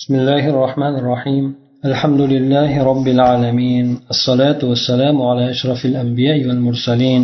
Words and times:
بسم 0.00 0.14
الله 0.14 0.44
الرحمن 0.52 0.94
الرحيم 1.00 1.44
الحمد 1.84 2.20
لله 2.20 2.72
رب 2.90 3.06
العالمين 3.16 3.86
الصلاة 4.10 4.60
والسلام 4.70 5.16
على 5.22 5.50
أشرف 5.50 5.80
الأنبياء 5.90 6.38
والمرسلين 6.48 7.22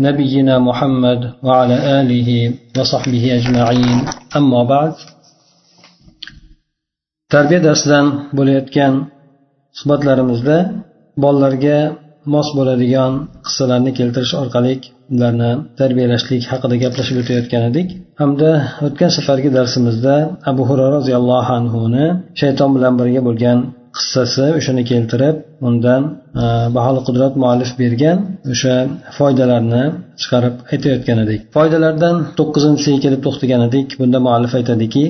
نبينا 0.00 0.58
محمد 0.58 1.20
وعلى 1.46 1.76
آله 2.00 2.30
وصحبه 2.78 3.24
أجمعين 3.38 3.98
أما 4.36 4.60
بعد 4.74 4.94
tarbiya 7.32 7.60
darsidan 7.66 8.06
bo'layotgan 8.38 8.92
suhbatlarimizda 9.78 10.58
bolalarga 11.22 11.78
mos 12.33 12.47
bo'ladigan 12.57 13.11
qissalarni 13.45 13.91
keltirish 13.99 14.33
orqali 14.41 14.73
ularni 15.13 15.51
tarbiyalashlik 15.79 16.43
haqida 16.51 16.75
gaplashib 16.83 17.17
o'tayotgan 17.21 17.63
edik. 17.69 17.87
Hamda 18.21 18.49
o'tgan 18.87 19.11
safargi 19.17 19.49
darsimizda 19.57 20.15
abu 20.51 20.61
hurara 20.69 20.91
roziyallohu 20.97 21.51
anhuni 21.59 22.05
shayton 22.41 22.69
bilan 22.75 22.93
birga 22.99 23.21
bo'lgan 23.27 23.57
qissasi 23.97 24.45
o'shani 24.59 24.83
keltirib 24.91 25.35
undan 25.67 26.01
e, 26.43 26.45
baholi 26.77 27.01
qudrat 27.07 27.33
muallif 27.43 27.71
bergan 27.81 28.17
o'sha 28.53 28.75
foydalarni 29.17 29.83
chiqarib 30.21 30.55
aytayotgan 30.73 31.17
edik. 31.25 31.39
Foydalardan 31.57 32.15
to'qqizinchisiga 32.37 32.99
kelib 33.05 33.21
to'xtagan 33.25 33.61
edik. 33.67 33.87
Bunda 34.01 34.19
muallif 34.27 34.53
aytadiki 34.59 35.03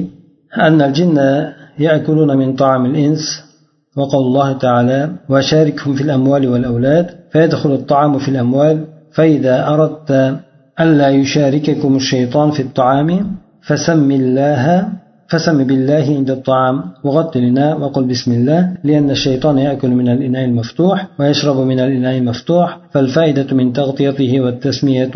وقال 3.98 4.22
الله 4.22 4.54
تعالى 4.54 5.10
وشاركهم 5.30 5.94
في 5.94 6.02
الأموال 6.04 6.48
والأولاد 6.48 7.08
فيدخل 7.32 7.72
الطعام 7.72 8.20
في 8.20 8.30
الأموال 8.30 8.86
فإذا 9.12 9.68
أردت 9.68 10.40
ألا 10.80 11.10
يشارككم 11.10 11.96
الشيطان 11.96 12.52
في 12.52 12.62
الطعام 12.62 13.38
فسم 13.62 14.12
الله 14.12 14.90
فسم 15.32 15.64
بالله 15.64 16.06
عند 16.18 16.30
الطعام 16.30 16.84
وغط 17.04 17.38
الإناء 17.38 17.80
وقل 17.82 18.04
بسم 18.04 18.32
الله 18.32 18.78
لأن 18.84 19.10
الشيطان 19.10 19.58
يأكل 19.58 19.90
من 19.90 20.10
الإناء 20.10 20.46
المفتوح 20.46 21.08
ويشرب 21.20 21.58
من 21.58 21.80
الإناء 21.80 22.18
المفتوح 22.18 22.78
فالفائدة 22.92 23.56
من 23.56 23.74
تغطيته 23.74 24.42
والتسمية 24.42 25.12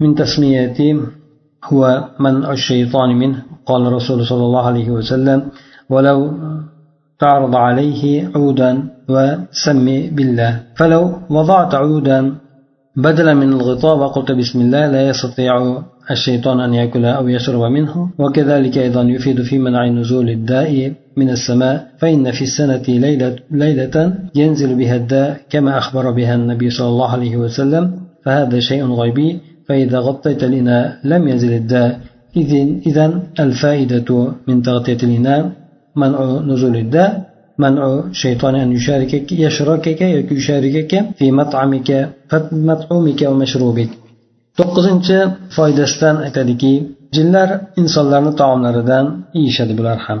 من 0.00 0.14
تسميته 0.14 1.00
هو 1.64 2.04
منع 2.20 2.52
الشيطان 2.52 3.08
منه. 3.18 3.42
قال 3.66 3.86
الرسول 3.86 4.26
صلى 4.26 4.44
الله 4.44 4.66
عليه 4.66 4.90
وسلم 4.90 5.42
ولو 5.90 6.32
تعرض 7.20 7.56
عليه 7.56 8.30
عودا 8.34 8.72
وسمي 9.08 10.10
بالله. 10.16 10.60
فلو 10.76 11.12
وضعت 11.30 11.74
عودا 11.74 12.34
بدلا 12.96 13.34
من 13.34 13.48
الغطاء 13.52 13.98
وقلت 13.98 14.32
بسم 14.32 14.60
الله 14.60 14.86
لا 14.86 15.08
يستطيع 15.08 15.82
الشيطان 16.10 16.60
أن 16.60 16.74
يأكل 16.74 17.04
أو 17.04 17.28
يشرب 17.28 17.62
منه. 17.72 18.10
وكذلك 18.18 18.78
أيضا 18.78 19.02
يفيد 19.02 19.42
في 19.42 19.58
منع 19.58 19.86
نزول 19.88 20.30
الداء 20.30 20.92
من 21.16 21.30
السماء. 21.30 21.86
فإن 21.98 22.30
في 22.30 22.42
السنة 22.42 22.86
ليلة, 22.88 23.36
ليلة 23.50 24.14
ينزل 24.34 24.74
بها 24.74 24.96
الداء 24.96 25.40
كما 25.50 25.78
أخبر 25.78 26.10
بها 26.10 26.34
النبي 26.34 26.70
صلى 26.70 26.88
الله 26.88 27.10
عليه 27.10 27.36
وسلم. 27.36 27.84
فهذا 28.24 28.60
شيء 28.60 28.84
غيبي. 28.84 29.38
فإذا 29.68 29.98
غطيت 29.98 30.44
الإناء 30.44 30.98
لم 31.04 31.28
ينزل 31.28 31.52
الداء. 31.52 32.00
إذا 32.86 33.22
الفائدة 33.40 34.32
من 34.48 34.62
تغطية 34.62 35.00
الإناء 35.02 35.50
manu 36.00 36.26
nuzulida 36.48 37.04
manu 37.62 37.88
shayton 38.20 38.54
an 38.62 38.68
yusharikaka 38.76 39.32
yashrokaka 39.44 40.06
yoki 40.16 40.32
yusharikaka 40.38 40.98
fi 41.18 41.26
mat'amika 41.38 41.98
mat'umika 42.68 43.24
va 43.30 43.36
mashrubik. 43.42 43.90
To'qqizinchi 44.58 45.18
foydasidan 45.56 46.16
aytadiki 46.26 46.72
jinlar 47.16 47.48
insonlarni 47.82 48.32
taomlaridan 48.40 49.04
yeyishadi 49.36 49.72
bular 49.78 49.98
ham. 50.06 50.20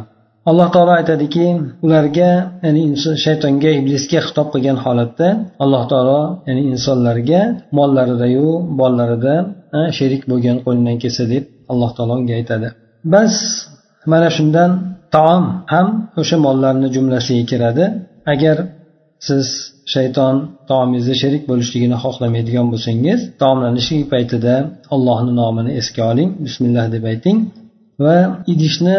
Alloh 0.50 0.68
taolo 0.74 0.92
aytadiki 1.00 1.46
ularga 1.86 2.30
ya'ni 2.64 2.82
shaytonga 3.24 3.70
iblisga 3.78 4.20
xitob 4.26 4.46
qilgan 4.54 4.78
holatda 4.84 5.28
alloh 5.64 5.82
taolo 5.92 6.20
ya'ni 6.48 6.62
insonlarga 6.72 7.40
mollaridayu 7.78 8.46
bolalarida 8.80 9.34
sherik 9.98 10.22
bo'lgan 10.30 10.56
qo'lidan 10.64 10.96
kelsa 11.02 11.24
deb 11.32 11.44
alloh 11.72 11.90
taolo 11.96 12.12
unga 12.20 12.34
aytadi. 12.40 12.68
Bas 13.12 13.34
mana 14.12 14.28
shundan 14.36 14.70
taom 15.16 15.44
ham 15.72 15.88
o'sha 16.20 16.36
mollarni 16.46 16.88
jumlasiga 16.96 17.44
kiradi. 17.50 17.84
Agar 18.32 18.56
siz 19.28 19.46
shayton 19.94 20.34
taomingizda 20.70 21.14
sherik 21.22 21.42
bo'lishligini 21.50 21.96
xohlamaydigan 22.04 22.66
bo'lsangiz 22.72 23.20
taomlanishlik 23.42 24.06
paytida 24.14 24.54
allohni 24.94 25.32
nomini 25.40 25.70
esga 25.80 26.02
oling 26.12 26.30
bismillah 26.46 26.86
deb 26.94 27.04
ayting 27.12 27.38
va 28.04 28.16
idishni 28.52 28.98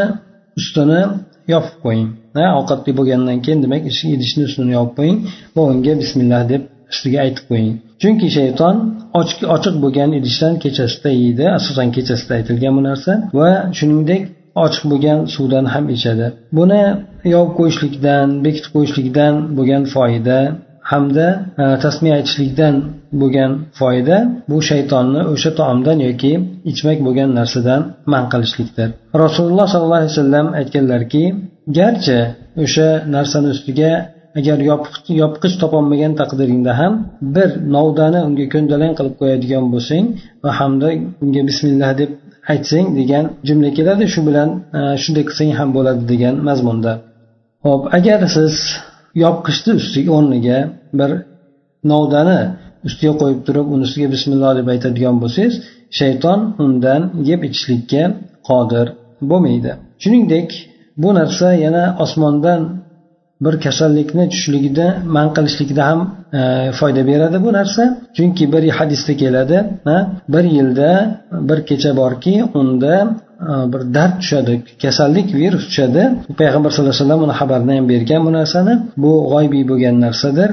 ustini 0.60 1.02
yopib 1.54 1.76
qo'ying. 1.86 2.10
Ovqatli 2.60 2.92
bo'lgandan 3.00 3.38
keyin 3.46 3.60
demak 3.66 3.82
idishni 4.16 4.42
ustini 4.50 4.72
yopib 4.78 4.96
qo'ying 5.00 5.18
va 5.56 5.62
unga 5.72 5.94
bismillah 6.02 6.42
deb 6.54 6.62
ustiga 6.94 7.20
aytib 7.26 7.46
qo'ying. 7.52 7.74
Chunki 8.02 8.28
shayton 8.38 8.76
ochiq 9.56 9.76
bo'lgan 9.84 10.10
idishdan 10.20 10.54
kechasida 10.64 11.10
yeydi 11.22 11.46
asosan 11.58 11.88
kechasida 11.96 12.32
aytilgan 12.40 12.74
bu 12.78 12.82
narsa 12.90 13.12
va 13.40 13.50
shuningdek 13.78 14.22
ochiq 14.66 14.84
bo'lgan 14.92 15.20
suvdan 15.36 15.66
ham 15.74 15.86
ichadi. 15.96 16.28
Buni 16.58 16.84
yopib 17.34 17.54
qo'yishlikdan 17.60 18.26
bekitib 18.46 18.72
qo'yishlikdan 18.76 19.34
bo'lgan 19.58 19.84
foyda 19.94 20.40
hamda 20.92 21.28
e, 21.62 21.64
tasmiya 21.84 22.14
aytishlikdan 22.20 22.76
bo'lgan 23.22 23.52
foyda 23.80 24.18
bu 24.50 24.58
shaytonni 24.70 25.22
o'sha 25.34 25.52
taomdan 25.60 25.98
yoki 26.08 26.34
ichmak 26.72 26.98
bo'lgan 27.08 27.30
narsadan 27.40 27.82
man 28.14 28.24
qilishlikdir. 28.32 28.88
Rasululloh 29.26 29.68
sollallohu 29.74 30.02
alayhi 30.02 30.14
vasallam 30.16 30.48
aytganlarki 30.60 31.24
garchi 31.78 32.20
o'sha 32.64 32.88
narsani 33.16 33.50
ustiga 33.56 33.92
agar 34.40 34.58
yopqich 35.22 35.56
topolmagan 35.62 36.14
taqdiringda 36.22 36.74
ham 36.82 36.94
bir 37.36 37.50
novdani 37.76 38.20
unga 38.28 38.46
ko'ndalang 38.54 38.94
qilib 38.98 39.16
qo'yadigan 39.22 39.66
bo'lsang 39.74 40.06
va 40.44 40.52
hamda 40.60 40.90
unga 41.24 41.42
bismillah 41.50 41.92
deb 42.02 42.12
aytsang 42.54 42.88
degan 43.00 43.26
jumla 43.48 43.70
keladi 43.78 44.06
shu 44.14 44.22
bilan 44.28 44.50
e, 44.78 44.82
shunday 45.04 45.24
qilsang 45.30 45.52
ham 45.60 45.70
bo'ladi 45.78 46.04
degan 46.12 46.36
mazmunda. 46.48 46.94
Ho'p 47.66 47.84
agar 47.98 48.20
siz 48.36 48.54
yopqichni 49.24 49.72
ustiga 49.82 50.12
o'rniga 50.18 50.60
bir 51.00 51.12
novdani 51.92 52.40
ustiga 52.88 53.14
qo'yib 53.22 53.42
turib 53.48 53.68
uni 53.74 53.84
ustiga 53.88 54.08
bismillah 54.16 54.52
deb 54.60 54.68
aytadigan 54.74 55.16
bo'lsangiz 55.24 55.54
shayton 56.00 56.40
undan 56.64 57.02
yeb 57.30 57.42
ichishlikka 57.48 58.04
qodir 58.50 58.88
bo'lmaydi. 59.30 59.72
Shuningdek 60.02 60.50
bu 61.02 61.10
narsa 61.20 61.48
yana 61.66 61.84
osmondan 62.04 62.62
bir 63.42 63.54
kasallikni 63.66 64.26
tushligida 64.34 64.88
man 65.16 65.28
qilishlikda 65.36 65.84
ham 65.90 66.00
e, 66.40 66.72
foyda 66.80 67.02
beradi 67.10 67.38
bu 67.46 67.54
narsa. 67.54 67.84
Chunki 68.18 68.54
bir 68.54 68.64
hadisda 68.78 69.14
keladi 69.22 69.58
bir 70.34 70.44
yilda 70.58 70.90
bir 71.50 71.60
kecha 71.70 71.92
borki 71.98 72.44
unda 72.60 72.94
e, 73.52 73.54
bir 73.72 73.82
dard 73.96 74.16
tushadi 74.22 74.54
kasallik 74.84 75.28
virus 75.40 75.66
tushadi. 75.70 76.04
Payg'ambar 76.40 76.70
sallallohu 76.72 76.96
alayhi 76.96 77.04
vasallam 77.04 77.24
uni 77.26 77.36
xabarini 77.42 77.74
ham 77.78 77.90
bergan 77.94 78.22
bu 78.28 78.32
narsani. 78.40 78.74
Bu 79.04 79.14
g'oybiy 79.32 79.64
bo'lgan 79.72 79.96
narsadir 80.06 80.50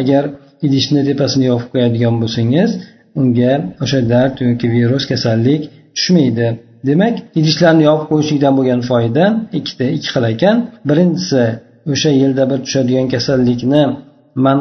agar 0.00 0.24
idishni 0.66 1.00
tepasini 1.08 1.44
yopib 1.52 1.68
qo'yadigan 1.74 2.14
bo'lsangiz 2.22 2.70
unga 3.20 3.52
o'sha 3.84 4.00
dard 4.12 4.34
yoki 4.48 4.66
virus 4.76 5.04
kasallik 5.12 5.62
tushmaydi. 5.96 6.48
Demak 6.88 7.14
idishlarni 7.40 7.84
yopib 7.90 8.06
qo'yishlikdan 8.12 8.52
bo'lgan 8.58 8.80
foyda 8.90 9.24
ikkita 9.58 9.84
ikki 9.96 10.08
xil 10.14 10.24
ekan. 10.34 10.56
Birinchisi 10.88 11.42
o'sha 11.92 12.10
yilda 12.20 12.44
bir 12.50 12.58
tushadigan 12.64 13.06
kasallikni 13.14 13.82
man 14.44 14.58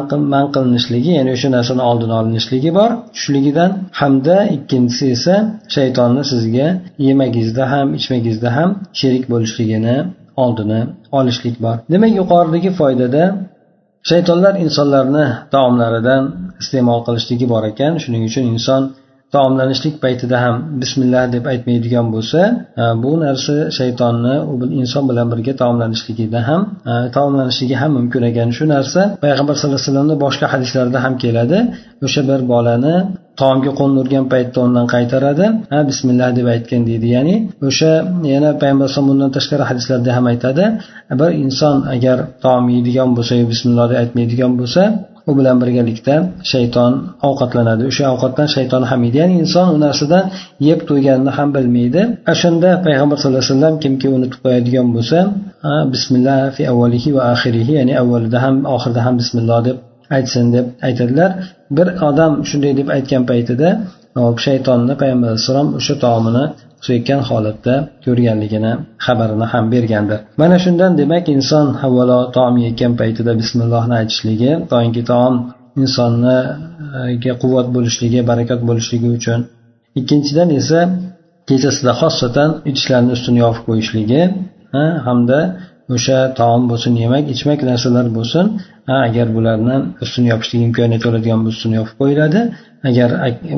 qilinishligi 0.56 1.12
ya'ni 1.18 1.32
o'sha 1.38 1.50
narsani 1.58 1.84
oldini 1.90 2.14
olinishligi 2.22 2.72
bor. 2.80 2.92
Tushligidan 3.16 3.72
hamda 4.00 4.38
ikkinchisi 4.56 5.06
esa 5.16 5.36
shaytonni 5.76 6.24
sizga 6.32 6.68
yemagingizda 7.08 7.64
ham 7.74 7.88
ichmagingizda 8.00 8.50
ham 8.58 8.70
sherik 9.00 9.24
bo'lishligini 9.32 9.96
oldini 10.44 10.82
olishlik 11.20 11.56
bor. 11.66 11.76
Demak 11.94 12.12
yuqoridagi 12.20 12.72
foydada 12.80 13.24
shaytonlar 14.10 14.54
insonlarni 14.66 15.26
taomlaridan 15.54 16.24
iste'mol 16.62 17.00
qilishligi 17.08 17.46
bor 17.54 17.64
ekan. 17.72 17.92
Shuning 18.04 18.24
uchun 18.30 18.46
inson 18.54 18.82
taomlanishlik 19.36 19.96
paytida 20.04 20.38
ham 20.44 20.56
bismillah 20.82 21.24
deb 21.36 21.46
aytmaydigan 21.54 22.08
bo'lsa 22.16 22.40
e, 22.82 22.84
bu 23.04 23.12
narsa 23.26 23.56
shaytonni 23.78 24.36
u 24.52 24.54
inson 24.82 25.04
bilan 25.10 25.28
birga 25.34 25.54
taomlanishligida 25.62 26.40
ham 26.50 26.62
e, 26.92 26.94
taomlanishligi 27.18 27.76
ham 27.82 27.92
mumkin 27.98 28.22
ekan. 28.30 28.50
Shu 28.58 28.66
narsa 28.76 29.02
payg'ambar 29.24 29.56
sallallohu 29.56 29.80
alayhi 29.80 29.90
vasallamni 29.90 30.16
boshqa 30.26 30.46
hadislarida 30.54 31.00
ham 31.06 31.14
keladi. 31.24 31.60
O'sha 32.06 32.22
bir 32.30 32.40
bolani 32.54 32.96
taomga 33.42 33.72
qo'lni 33.80 33.98
urgan 34.04 34.26
paytda 34.34 34.58
undan 34.68 34.86
qaytaradi. 34.96 35.46
Ha 35.72 35.80
bismillah 35.90 36.30
deb 36.38 36.48
aytgan 36.56 36.82
deydi. 36.90 37.08
Ya'ni 37.16 37.36
o'sha 37.70 37.92
yana 38.34 38.50
payg'ambar 38.62 38.86
alayhisalom 38.86 39.08
bundan 39.12 39.32
tashqari 39.38 39.64
hadislarda 39.70 40.12
ham 40.18 40.26
aytadi. 40.34 40.64
Bir 41.22 41.32
inson 41.44 41.76
agar 41.96 42.18
taom 42.46 42.64
yeydigan 42.76 43.10
bo'lsa 43.18 43.34
bismillah 43.54 43.86
deb 43.92 43.98
aytmaydigan 44.04 44.52
bo'lsa 44.62 44.82
u 45.32 45.34
bilan 45.40 45.58
birgalikda 45.64 46.16
shayton 46.52 46.94
ovqatlanadi. 47.28 47.84
O'sha 47.92 48.06
ovqatdan 48.14 48.48
shayton 48.56 48.84
ham 48.90 49.00
yeydi. 49.06 49.18
Ya'ni 49.22 49.36
inson 49.44 49.68
u 49.76 49.78
narsadan 49.86 50.24
yeb 50.70 50.80
to'yganini 50.90 51.32
ham 51.38 51.50
bilmaydi. 51.56 52.02
O'shanda 52.34 52.70
payg'ambar 52.86 53.18
sallallohu 53.22 53.44
alayhi 53.44 53.56
vasallam 53.56 53.76
kimki 53.84 54.08
unutib 54.16 54.40
qo'yadigan 54.46 54.88
bo'lsa 54.96 55.18
bismillah 55.94 56.40
fi 56.56 56.64
avvalihi 56.72 57.10
va 57.16 57.22
axirihi 57.34 57.72
ya'ni 57.80 57.94
avvalida 58.02 58.38
ham 58.46 58.56
oxirida 58.76 59.02
ham 59.06 59.16
bismillah 59.22 59.60
deb 59.68 59.78
aytsin 60.18 60.46
deb 60.56 60.66
aytadilar. 60.88 61.30
Bir 61.78 61.88
odam 62.10 62.32
shunday 62.50 62.74
deb 62.80 62.88
aytgan 62.96 63.24
paytida 63.32 63.70
shaytonni 64.46 64.94
payg'ambar 65.02 65.28
alayhissalom 65.32 65.68
o'sha 65.80 65.96
taomini 66.06 66.44
tusayotgan 66.82 67.22
holatda 67.30 67.74
ko'rganligini 68.06 68.72
xabarini 69.06 69.46
ham 69.54 69.66
bergandir. 69.74 70.20
Mana 70.42 70.58
shundan 70.64 70.92
demak 71.02 71.26
inson 71.36 71.68
avvalo 71.88 72.20
taom 72.36 72.54
yeyotgan 72.62 72.94
paytida 73.02 73.32
bismillohni 73.42 73.96
aytishligi 74.02 74.52
doimki 74.72 75.02
taom 75.12 75.34
insonniga 75.84 77.34
quvvat 77.42 77.68
bo'lishligi 77.76 78.20
barakat 78.32 78.60
bo'lishligi 78.70 79.10
uchun. 79.18 79.40
Ikkinchidan 80.00 80.50
esa 80.60 80.80
kechasida 81.50 81.92
xosatan 82.02 82.50
idishlarni 82.70 83.12
ustini 83.18 83.40
yopib 83.46 83.64
qo'yishligi 83.70 84.22
hamda 85.08 85.40
o'sha 85.96 86.18
taom 86.40 86.62
bo'lsin 86.72 86.94
yemak 87.04 87.26
ichmak 87.36 87.60
narsalar 87.70 88.06
bo'lsin 88.18 88.46
agar 89.08 89.28
bularni 89.36 89.76
ustini 90.04 90.28
yopishlik 90.34 90.62
imkoniyati 90.68 91.06
bo'ladigan 91.08 91.40
bo'lsa 91.46 91.58
ustini 91.60 91.76
yopib 91.80 91.96
qo'yiladi. 92.02 92.42
Agar 92.90 93.10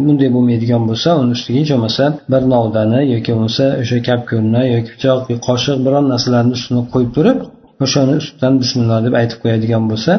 bunday 0.06 0.30
bo'lmaydigan 0.36 0.84
bo'lsa 0.90 1.10
uni 1.22 1.32
ustiga 1.38 1.60
hech 1.62 1.72
bo'lmasa 1.74 2.04
bir 2.32 2.42
novdani 2.54 3.02
yoki 3.14 3.30
bo'lmasa 3.34 3.66
o'sha 3.82 3.98
kapko'rni 4.10 4.64
yoki 4.76 4.90
pichoq 4.96 5.20
qoshiq 5.48 5.78
biron 5.86 6.06
narsalarni 6.14 6.54
ustini 6.58 6.82
qo'yib 6.94 7.12
turib 7.18 7.40
o'shani 7.86 8.14
ustidan 8.22 8.54
bismillah 8.62 9.00
deb 9.06 9.14
aytib 9.22 9.40
qo'yadigan 9.44 9.84
bo'lsa 9.92 10.14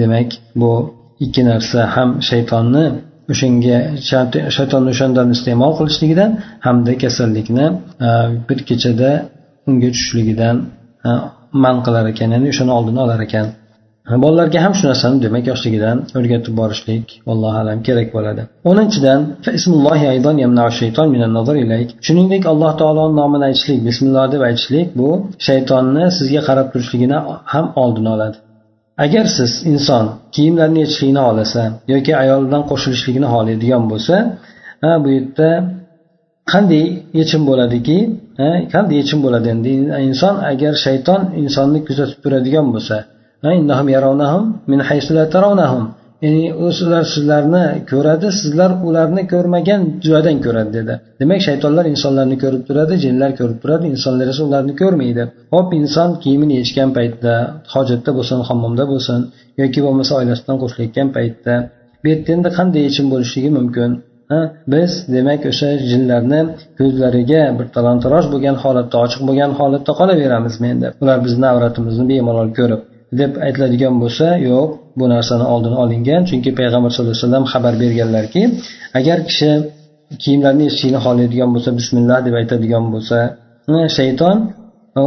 demak 0.00 0.28
bu 0.60 0.72
ikki 1.24 1.42
narsa 1.50 1.78
ham 1.94 2.10
shaytonni 2.30 2.84
o'shanga 3.32 3.76
shaytonni 4.56 4.88
o'shandan 4.94 5.28
iste'mol 5.36 5.72
qilishligidan 5.78 6.30
hamda 6.66 6.92
kasallikni 7.02 7.66
e, 8.06 8.08
bir 8.48 8.58
kechada 8.68 9.10
unga 9.68 9.88
tushishligidan 9.94 10.56
e, 11.08 11.10
man 11.64 11.76
qilar 11.86 12.04
ekan 12.12 12.28
ya'ni 12.34 12.46
o'shani 12.52 12.72
oldini 12.78 13.00
olar 13.04 13.20
ekan. 13.26 13.46
Bolalarga 14.24 14.58
ham 14.64 14.72
shu 14.78 14.84
narsani 14.90 15.16
demak 15.24 15.44
yoshligidan 15.50 15.96
o'rgatib 16.18 16.54
borishlik 16.60 17.04
allohu 17.32 17.58
alam 17.62 17.78
kerak 17.88 18.08
bo'ladi. 18.16 18.42
O'ninchidan 18.70 19.20
shuningdek 22.06 22.42
alloh 22.52 22.72
taoloni 22.80 23.14
nomini 23.20 23.44
aytishlik 23.48 23.78
bismillah 23.88 24.24
deb 24.34 24.42
aytishlik 24.48 24.88
bu 25.00 25.08
shaytonni 25.46 26.04
sizga 26.18 26.40
qarab 26.48 26.66
turishligini 26.72 27.18
ham 27.52 27.66
oldini 27.82 28.10
oladi. 28.16 28.36
Agar 29.04 29.24
siz 29.36 29.52
inson 29.72 30.04
kiyimlarni 30.34 30.78
yechishlikni 30.84 31.20
xohlasa 31.26 31.62
yoki 31.92 32.12
ayolidan 32.22 32.62
qo'shilishligini 32.70 33.28
xohlaydigan 33.34 33.82
bo'lsa 33.92 34.14
bu 35.02 35.08
yerda 35.16 35.50
qanday 36.52 36.84
yechim 37.20 37.42
bo'ladiki? 37.50 37.98
Qanday 38.74 38.96
yechim 39.00 39.18
bo'ladi? 39.24 39.46
Endi 39.54 39.72
inson 40.08 40.34
agar 40.52 40.72
shayton 40.86 41.20
insonni 41.42 41.78
kuzatib 41.88 42.18
turadigan 42.24 42.68
bo'lsa 42.76 42.96
ya'ni 46.24 46.44
ular 46.64 47.04
sizlarni 47.14 47.64
ko'radi 47.90 48.28
sizlar 48.40 48.70
ularni 48.88 49.22
ko'rmagan 49.32 49.82
joydan 50.08 50.36
ko'radi 50.46 50.70
dedi. 50.78 50.94
Demak 51.20 51.40
shaytonlar 51.48 51.84
insonlarni 51.94 52.36
ko'rib 52.44 52.62
turadi 52.68 52.94
jinlar 53.04 53.30
ko'rib 53.40 53.58
turadi 53.62 53.84
insonlar 53.94 54.26
esa 54.32 54.42
ularni 54.48 54.74
ko'rmaydi. 54.82 55.24
Hop 55.54 55.68
inson 55.80 56.10
kiyimini 56.22 56.54
yechgan 56.60 56.90
paytda 56.98 57.34
hojatda 57.74 58.10
bo'lsin 58.18 58.38
hammomda 58.48 58.84
bo'lsin 58.92 59.20
yoki 59.62 59.80
bo'lmasa 59.86 60.12
oilasidan 60.20 60.56
qo'shilayotgan 60.62 61.08
paytda 61.16 61.54
bu 62.02 62.06
yerda 62.12 62.30
endi 62.36 62.50
qanday 62.58 62.82
yechim 62.88 63.06
bo'lishligi 63.12 63.50
mumkin? 63.58 63.90
Biz 64.72 64.90
demak 65.14 65.42
o'sha 65.50 65.70
jinlarni 65.90 66.40
ko'zlariga 66.78 67.42
bir 67.58 67.66
talon 67.76 67.98
taroj 68.04 68.24
bo'lgan 68.34 68.56
holatda 68.62 68.96
ochiq 69.04 69.22
bo'lgan 69.28 69.50
holatda 69.60 69.92
qolaveramizmi 70.00 70.66
endi 70.74 70.86
ular 71.02 71.18
bizni 71.26 71.46
avratimizni 71.54 72.04
bemalol 72.12 72.50
ko'rib 72.60 72.82
deb 73.20 73.32
aytiladigan 73.46 73.94
bo'lsa 74.02 74.26
yo'q 74.50 74.68
bu 74.98 75.04
narsani 75.14 75.44
oldini 75.54 75.76
olingan. 75.84 76.22
Chunki 76.30 76.50
payg'ambar 76.58 76.90
sallallohu 76.90 77.16
alayhi 77.16 77.26
vasallam 77.26 77.44
xabar 77.52 77.74
berganlarki 77.82 78.42
agar 78.98 79.18
kishi 79.28 79.50
kiyimlarini 80.22 80.64
yechishlikni 80.68 81.00
xohlaydigan 81.06 81.50
bo'lsa 81.54 81.70
bismillah 81.78 82.18
deb 82.26 82.34
aytadigan 82.40 82.84
bo'lsa 82.94 83.18
shayton 83.98 84.36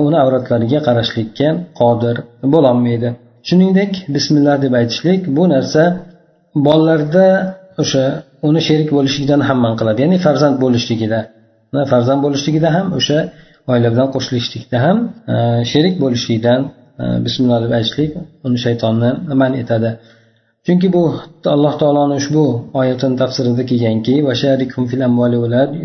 uni 0.07 0.17
avratlariga 0.23 0.79
qarashlikka 0.87 1.47
qodir 1.79 2.15
bo'lolmaydi. 2.53 3.09
Shuningdek 3.47 3.91
bismillah 4.15 4.55
deb 4.65 4.73
aytishlik 4.79 5.19
bu 5.37 5.43
narsa 5.53 5.83
bolalarda 6.67 7.27
o'sha 7.81 8.05
uni 8.47 8.61
sherik 8.67 8.89
bo'lishligidan 8.97 9.41
ham 9.47 9.57
man 9.65 9.73
qiladi. 9.79 9.99
Ya'ni 10.03 10.17
farzand 10.25 10.55
bo'lishligida 10.63 11.19
farzand 11.91 12.19
bo'lishligida 12.25 12.69
ham 12.77 12.87
o'sha 12.99 13.19
oila 13.71 13.87
bilan 13.93 14.07
qo'shilishlikda 14.15 14.77
ham 14.85 14.97
e, 15.33 15.35
sherik 15.71 15.95
bo'lishlikdan 16.03 16.61
bismillah 17.25 17.59
deb 17.63 17.71
aytishlik 17.77 18.11
uni 18.47 18.57
shaytonni 18.65 19.09
man 19.41 19.53
etadi. 19.61 19.89
Chunki 20.65 20.87
bu 20.95 21.03
alloh 21.55 21.73
taoloni 21.81 22.15
ushbu 22.21 22.43
oyatini 22.81 23.15
tafsirida 23.21 23.63
kelganki 23.71 24.13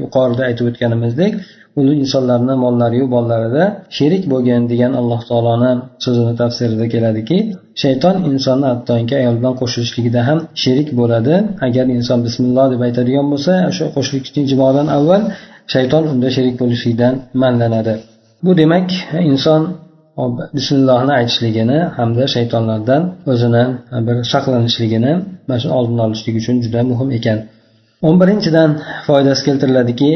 yuqorida 0.02 0.42
aytib 0.48 0.66
o'tganimizdek 0.70 1.32
u 1.78 1.82
insonlarni 2.02 2.54
mollariyu 2.64 3.06
bollarida 3.14 3.64
sherik 3.96 4.24
bo'lgin 4.32 4.62
degan 4.72 4.92
alloh 5.00 5.20
taoloni 5.30 5.72
so'zini 6.04 6.34
tafsirida 6.42 6.86
keladiki 6.94 7.38
shayton 7.82 8.16
insonni 8.30 8.66
hattoki 8.72 9.14
ayol 9.20 9.34
bilan 9.40 9.54
qo'shilishligida 9.60 10.20
ham 10.28 10.38
sherik 10.62 10.88
bo'ladi. 11.00 11.34
Agar 11.66 11.86
inson 11.96 12.18
bismilloh 12.26 12.66
deb 12.72 12.80
aytadigan 12.86 13.26
bo'lsa 13.32 13.52
o'sha 13.70 13.86
qo'shilishlik 13.96 14.44
jimodan 14.52 14.86
avval 14.96 15.22
shayton 15.74 16.02
unda 16.12 16.28
sherik 16.36 16.54
bo'lishlikdan 16.62 17.14
manlanadi. 17.42 17.94
Bu 18.44 18.50
demak 18.60 18.88
inson 19.32 19.62
bismillohni 20.56 21.12
aytishligini 21.20 21.78
hamda 21.98 22.24
shaytonlardan 22.34 23.02
o'zini 23.32 23.64
e, 23.96 23.98
bir 24.06 24.16
saqlanishligini 24.32 25.12
mana 25.48 25.58
shu 25.62 25.68
oldini 25.78 26.02
olishlik 26.06 26.34
uchun 26.40 26.56
juda 26.64 26.80
muhim 26.90 27.08
ekan. 27.18 27.38
O'n 28.06 28.16
birinchidan 28.22 28.70
foydasi 29.06 29.42
keltiriladiki 29.48 30.10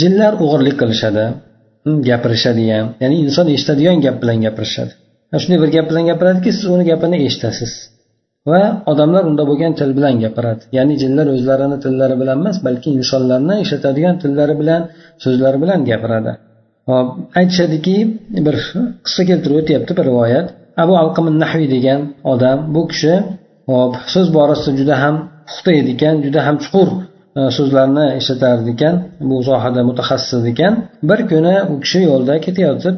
jinlar 0.00 0.32
o'g'irlik 0.44 0.76
qilishadi 0.80 1.24
hm, 1.84 1.96
gapirishadi 2.08 2.62
ham. 2.72 2.86
Ya'ni 3.02 3.16
inson 3.24 3.46
eshitadigan 3.54 3.98
gap 4.04 4.16
bilan 4.22 4.38
gapirishadi. 4.46 4.92
Shunday 5.42 5.58
bir 5.62 5.70
gap 5.76 5.86
bilan 5.90 6.04
gapiradiki 6.10 6.50
siz 6.56 6.66
uni 6.74 6.84
gapini 6.90 7.16
eshitasiz 7.26 7.72
va 8.50 8.62
odamlar 8.92 9.22
unda 9.30 9.42
bo'lgan 9.50 9.72
til 9.78 9.90
bilan 9.98 10.14
gapiradi. 10.24 10.62
Ya'ni 10.76 10.94
jinlar 11.02 11.26
o'zlarini 11.34 11.76
tillari 11.84 12.16
bilan 12.22 12.36
emas 12.42 12.58
balki 12.66 12.88
insonlarni 12.98 13.56
ishlatadigan 13.64 14.14
tillari 14.22 14.54
bilan 14.60 14.80
so'zlari 15.24 15.58
bilan 15.64 15.80
gapiradi. 15.90 16.32
Hop 16.90 17.08
aytishadiki 17.40 17.96
bir 18.46 18.56
qissa 19.06 19.22
keltirib 19.30 19.56
o'tyapti 19.62 19.92
bir 19.98 20.04
rivoyat. 20.10 20.46
Abu 20.82 20.94
alqimin 21.02 21.36
nahviy 21.42 21.68
degan 21.76 22.00
odam 22.32 22.58
bu 22.74 22.82
kishi 22.90 23.14
hop 23.72 23.92
so'z 24.14 24.28
borasida 24.36 24.72
juda 24.80 24.94
ham 25.02 25.14
puxta 25.48 25.70
edi 25.80 25.90
ekan 25.96 26.14
juda 26.24 26.40
ham 26.46 26.56
chuqur 26.64 26.88
e, 27.38 27.40
so'zlarni 27.56 28.06
ishlatar 28.20 28.56
ekan 28.74 28.94
bu 29.28 29.36
sohada 29.48 29.80
mutaxassis 29.90 30.42
ekan. 30.52 30.72
Bir 31.08 31.20
kuni 31.30 31.56
u 31.72 31.74
kishi 31.84 32.00
yo'lda 32.10 32.34
ketayotib 32.46 32.94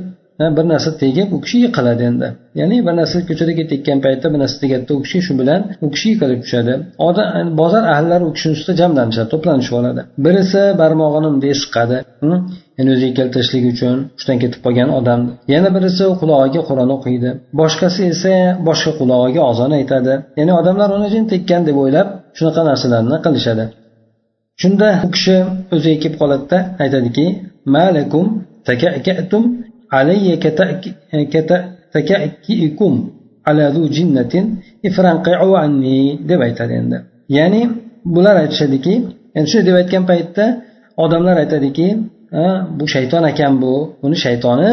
bir 0.57 0.65
narsa 0.73 0.91
tegib 1.03 1.29
u 1.37 1.39
kishi 1.45 1.59
yiqiladi 1.65 2.03
endi. 2.11 2.29
Ya'ni 2.61 2.77
bir 2.87 2.95
narsa 3.01 3.17
ko'chada 3.29 3.53
ketayotgan 3.59 3.99
paytda 4.07 4.27
bir 4.33 4.39
narsa 4.43 4.57
tegadida 4.63 4.93
u 4.99 5.01
kishi 5.05 5.19
shu 5.27 5.33
bilan 5.41 5.61
u 5.85 5.87
kishi 5.95 6.07
yiqilib 6.13 6.41
tushadi. 6.45 6.73
Odam 7.09 7.57
bozor 7.61 7.85
ahllari 7.95 8.25
u 8.29 8.33
kishini 8.37 8.53
ustida 8.57 8.75
jamlanishadi 8.83 9.29
to'planishib 9.35 9.75
oladi. 9.81 10.01
Birisi 10.27 10.63
barmog'ini 10.81 11.29
bunday 11.33 11.55
siqadi 11.63 11.97
ya'ni 12.79 12.91
o'ziga 12.95 13.13
keltirishlik 13.19 13.65
uchun 13.73 13.97
hushdan 14.17 14.37
ketib 14.43 14.61
qolgan 14.67 14.89
odam. 14.99 15.21
Yana 15.55 15.69
birisi 15.77 16.05
qulog'iga 16.21 16.63
qur'on 16.69 16.91
o'qiydi. 16.97 17.31
Boshqasi 17.61 18.01
esa 18.13 18.35
boshqa 18.69 18.93
qulog'iga 19.01 19.43
ozon 19.51 19.71
aytadi. 19.81 20.13
Ya'ni 20.39 20.53
odamlar 20.61 20.89
uni 20.99 21.09
jin 21.15 21.25
tekkan 21.33 21.63
deb 21.69 21.77
o'ylab 21.83 22.09
shunaqa 22.37 22.61
narsalarni 22.71 23.17
qilishadi. 23.27 23.65
Shunda 24.63 24.89
u 25.07 25.09
kishi 25.15 25.37
o'ziga 25.75 25.99
kelib 26.03 26.17
qoladida 26.23 26.59
aytadiki 26.85 27.25
malakum 27.77 28.27
takakatum 28.69 29.45
علي 29.96 30.28
كتكئكم 31.94 32.94
على 33.48 33.64
ذو 33.76 33.84
جنة 33.98 34.34
ifranqi'u 34.88 35.52
anni 35.66 36.00
deb 36.30 36.40
aytadi 36.48 36.74
endi 36.82 36.98
ya'ni 37.38 37.62
bular 38.16 38.36
aytishadiki 38.44 38.94
endi 39.38 39.48
shunday 39.52 39.66
deb 39.70 39.76
aytgan 39.82 40.04
paytda 40.12 40.46
odamlar 41.04 41.36
aytadiki 41.44 41.88
bu 42.78 42.86
shayton 42.96 43.24
ekan 43.32 43.54
bu 43.64 43.74
uni 44.06 44.18
shaytoni 44.26 44.72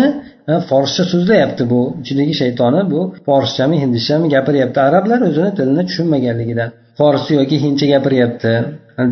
forscha 0.70 1.02
so'zlayapti 1.12 1.62
bu 1.72 1.80
ichidagi 2.02 2.34
shaytoni 2.42 2.80
bu 2.92 3.00
forschami 3.26 3.76
hindishchami 3.82 4.26
gapiryapti 4.34 4.78
arablar 4.88 5.20
o'zini 5.28 5.50
tilini 5.58 5.82
tushunmaganligidan 5.88 6.68
forscha 6.98 7.32
yoki 7.40 7.56
hindcha 7.64 7.86
gapiryapti 7.94 8.52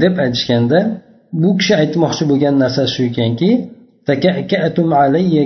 deb 0.03 0.15
aytishganda 0.25 0.79
bu 1.43 1.51
kishi 1.59 1.73
aytmoqchi 1.83 2.25
bo'lgan 2.31 2.55
narsasi 2.63 2.91
shu 2.95 3.03
ekanki 3.11 3.51
takakatum 4.10 4.90
alayya 5.04 5.44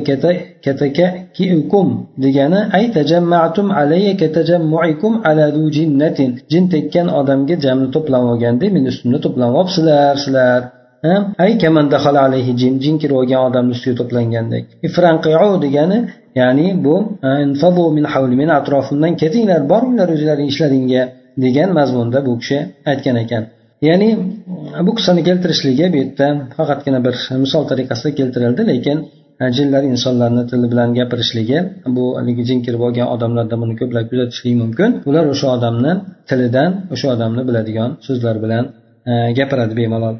katakakiukum 0.65 1.87
degani 2.23 2.59
ay 2.77 2.85
tajamma'tum 2.97 3.67
alayya 3.81 4.13
katajammu'ikum 4.21 5.13
ala 5.29 5.45
du 5.55 5.63
jinnatin 5.77 6.29
jin 6.51 6.65
tekkan 6.73 7.07
odamga 7.19 7.55
jamni 7.65 7.87
to'planib 7.95 8.29
olgandek 8.33 8.69
meni 8.75 8.87
ustimda 8.93 9.17
to'planib 9.25 9.55
olibsizlar 9.61 10.13
sizlar 10.23 10.61
ay 11.43 11.51
kaman 11.61 11.85
dahala 11.93 12.19
alayhi 12.27 12.51
jin 12.61 12.73
jin 12.83 12.95
kirib 13.01 13.15
olgan 13.21 13.41
odamni 13.47 13.71
ustiga 13.75 13.95
to'plangandek 14.01 14.63
ifranqiu 14.87 15.51
degani 15.65 15.97
ya'ni 16.39 16.67
bu 16.85 16.95
min 17.97 18.05
havli 18.13 18.35
meni 18.41 18.53
atrofimdan 18.59 19.13
ketinglar 19.21 19.61
boringlar 19.71 20.07
o'zlaring 20.15 20.49
ishlaringga 20.53 21.03
degan 21.43 21.69
mazmunda 21.77 22.19
bu 22.27 22.33
kishi 22.41 22.57
aytgan 22.91 23.17
ekan 23.23 23.43
ya'ni 23.87 24.09
bu 24.87 24.91
qissani 24.97 25.21
keltirishligi 25.27 25.85
bu 25.93 25.97
yerda 26.01 26.27
faqatgina 26.57 26.99
bir 27.05 27.15
misol 27.43 27.63
tariqasida 27.71 28.11
keltirildi 28.19 28.61
lekin 28.71 28.97
e, 29.41 29.43
jinlar 29.57 29.83
insonlarni 29.93 30.43
tili 30.51 30.67
bilan 30.71 30.89
gapirishligi 30.99 31.59
bu 31.95 32.05
haligi 32.17 32.43
jin 32.49 32.59
kirib 32.65 32.81
olgan 32.87 33.07
odamlarda 33.15 33.55
buni 33.61 33.73
ko'plab 33.81 34.05
kuzatishlik 34.11 34.55
mumkin. 34.63 34.89
Ular 35.09 35.25
o'sha 35.33 35.47
odamni 35.57 35.91
tilidan 36.29 36.71
o'sha 36.93 37.07
odamni 37.15 37.41
biladigan 37.49 37.89
so'zlar 38.07 38.35
bilan 38.43 38.63
e, 39.11 39.13
gapiradi 39.37 39.73
bemalol. 39.81 40.15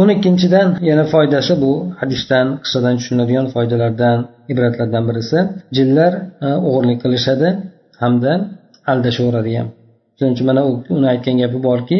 O'n 0.00 0.08
ikkinchidan 0.16 0.68
yana 0.90 1.04
foydasi 1.12 1.52
bu 1.64 1.72
hadisdan 2.00 2.46
qissadan 2.62 2.94
tushuniladigan 2.98 3.46
foydalardan 3.54 4.18
ibratlardan 4.52 5.04
birisi 5.08 5.38
jinlar 5.76 6.12
e, 6.46 6.48
o'g'irlik 6.68 6.98
qilishadi 7.04 7.48
hamda 8.02 8.32
aldashaveradi 8.92 9.52
ham. 9.58 9.68
Shuning 10.16 10.32
uchun 10.36 10.46
mana 10.50 10.62
uni 10.96 11.06
aytgan 11.12 11.36
gapi 11.42 11.58
borki 11.68 11.98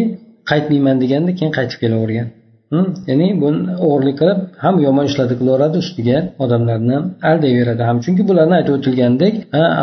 qaytmayman 0.51 0.97
deganda 1.03 1.31
keyin 1.39 1.53
qaytib 1.59 1.79
kelavergan. 1.83 2.29
Hm? 2.73 2.87
Ya'ni 3.11 3.29
buni 3.43 3.61
o'g'irlik 3.85 4.17
qilib 4.21 4.39
ham 4.65 4.75
yomon 4.87 5.05
ishlarni 5.11 5.37
qilaveradi 5.41 5.77
ustiga 5.85 6.19
odamlarni 6.45 6.97
aldayveradi 7.31 7.83
ham. 7.89 7.97
Chunki 8.05 8.23
bularni 8.29 8.55
aytib 8.59 8.75
o'tilgandek 8.79 9.35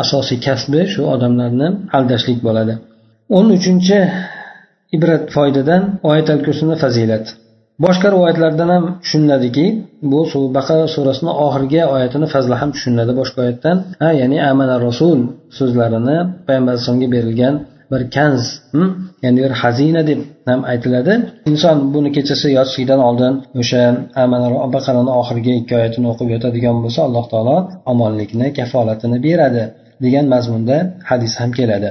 asosiy 0.02 0.38
kasbi 0.46 0.80
shu 0.92 1.02
odamlarni 1.14 1.68
aldashlik 1.98 2.38
bo'ladi. 2.46 2.74
O'n 3.36 3.46
uchinchi 3.56 3.98
ibrat 4.96 5.24
foydadan 5.36 5.82
oyat 6.10 6.28
al 6.34 6.40
kursini 6.46 6.76
fazilat. 6.84 7.24
Boshqa 7.84 8.08
rivoyatlardan 8.14 8.68
ham 8.74 8.84
tushuniladiki 9.02 9.66
bu 10.12 10.20
baqara 10.56 10.86
surasini 10.94 11.32
oxirgi 11.46 11.80
oyatini 11.94 12.26
fazli 12.34 12.54
ham 12.60 12.70
tushuniladi 12.74 13.12
boshqa 13.20 13.38
oyatdan. 13.44 13.76
Ha 14.02 14.10
ya'ni 14.20 14.38
amana 14.50 14.76
rasul 14.88 15.18
so'zlarini 15.58 16.16
payg'ambar 16.46 16.72
alayhisalomga 16.72 17.08
berilgan 17.16 17.54
bir 17.90 18.02
kanz 18.16 18.42
ya'ni 19.24 19.38
bir 19.44 19.52
xazina 19.62 20.02
deb 20.10 20.20
ham 20.48 20.60
aytiladi. 20.72 21.12
Inson 21.50 21.76
buni 21.94 22.10
kechasi 22.16 22.48
yotishlikdan 22.58 23.00
oldin 23.08 23.32
o'sha 23.60 23.82
baqarani 24.76 25.12
oxirgi 25.20 25.52
ikki 25.60 25.72
oyatini 25.80 26.06
o'qib 26.12 26.28
yotadigan 26.34 26.76
bo'lsa 26.84 27.00
alloh 27.08 27.24
taolo 27.32 27.56
omonlikni 27.92 28.46
kafolatini 28.58 29.18
beradi 29.26 29.64
degan 30.04 30.26
mazmunda 30.34 30.76
hadis 31.10 31.32
ham 31.40 31.50
keladi. 31.58 31.88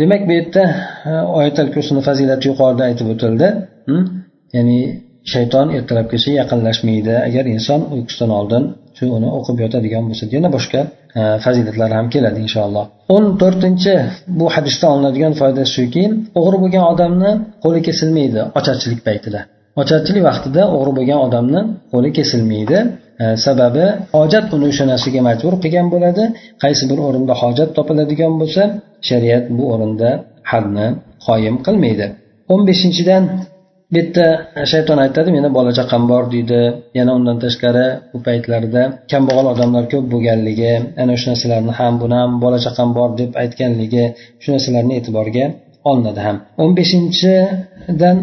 Demak 0.00 0.22
bu 0.28 0.32
yerda 0.38 0.62
oyatal 1.38 1.68
kursini 1.74 2.00
fazilati 2.08 2.44
yuqorida 2.50 2.82
aytib 2.88 3.06
o'tildi 3.14 3.48
ya'ni 4.56 4.78
shayton 5.32 5.66
ertalabgacha 5.76 6.30
yaqinlashmaydi. 6.40 7.14
Agar 7.28 7.44
inson 7.56 7.80
uyqusidan 7.94 8.30
oldin 8.38 8.62
shu 8.98 9.04
uni 9.16 9.28
o'qib 9.38 9.56
yotadigan 9.64 10.04
bo'lsa 10.08 10.24
yana 10.36 10.48
boshqa 10.56 10.80
e, 11.20 11.20
fazilatlar 11.44 11.90
ham 11.98 12.06
keladi 12.14 12.38
inshaalloh. 12.46 12.84
O'n 13.14 13.24
to'rtinchi 13.40 13.94
bu 14.38 14.46
hadisdan 14.54 14.90
olinadigan 14.94 15.34
foyda 15.40 15.62
shuki 15.74 16.04
o'g'ri 16.38 16.56
bo'lgan 16.62 16.84
odamni 16.92 17.30
qo'li 17.64 17.80
kesilmaydi 17.88 18.40
ocharchilik 18.58 19.00
paytida. 19.08 19.40
Ocharchilik 19.80 20.22
vaqtida 20.30 20.62
o'g'ri 20.76 20.92
bo'lgan 20.98 21.20
odamni 21.26 21.60
qo'li 21.92 22.10
kesilmaydi 22.18 22.78
e, 23.22 23.24
sababi 23.46 23.84
hojat 24.16 24.46
uni 24.56 24.66
o'sha 24.72 24.84
narsaga 24.92 25.20
majbur 25.28 25.54
qilgan 25.64 25.86
bo'ladi. 25.94 26.24
Qaysi 26.62 26.84
bir 26.90 26.98
o'rinda 27.06 27.34
hojat 27.42 27.68
topiladigan 27.78 28.32
bo'lsa 28.40 28.62
shariat 29.08 29.44
bu 29.56 29.64
o'rinda 29.72 30.10
hadni 30.52 30.86
qoyim 31.26 31.56
qilmaydi. 31.66 32.06
O'n 32.52 32.60
beshinchidan 32.68 33.22
bitta 33.94 34.26
shayton 34.72 34.98
aytadi 35.04 35.28
meni 35.36 35.48
bola 35.58 35.70
chaqam 35.78 36.02
bor 36.10 36.24
deydi. 36.34 36.60
Yana 36.98 37.12
undan 37.18 37.36
tashqari 37.44 37.86
u 38.16 38.18
paytlarda 38.26 38.82
kambag'al 39.12 39.46
odamlar 39.52 39.84
ko'p 39.92 40.04
bo'lganligi 40.12 40.72
ana 41.02 41.14
shu 41.20 41.26
narsalarni 41.30 41.72
ham 41.80 41.94
buni 42.02 42.16
ham 42.20 42.32
bola 42.44 42.58
chaqam 42.66 42.88
bor 42.98 43.08
deb 43.20 43.30
aytganligi 43.42 44.04
shu 44.42 44.48
narsalarni 44.54 44.92
e'tiborga 44.98 45.44
olinadi 45.90 46.20
ham. 46.26 46.36
O'n 46.62 46.70
beshinchidan 46.78 48.16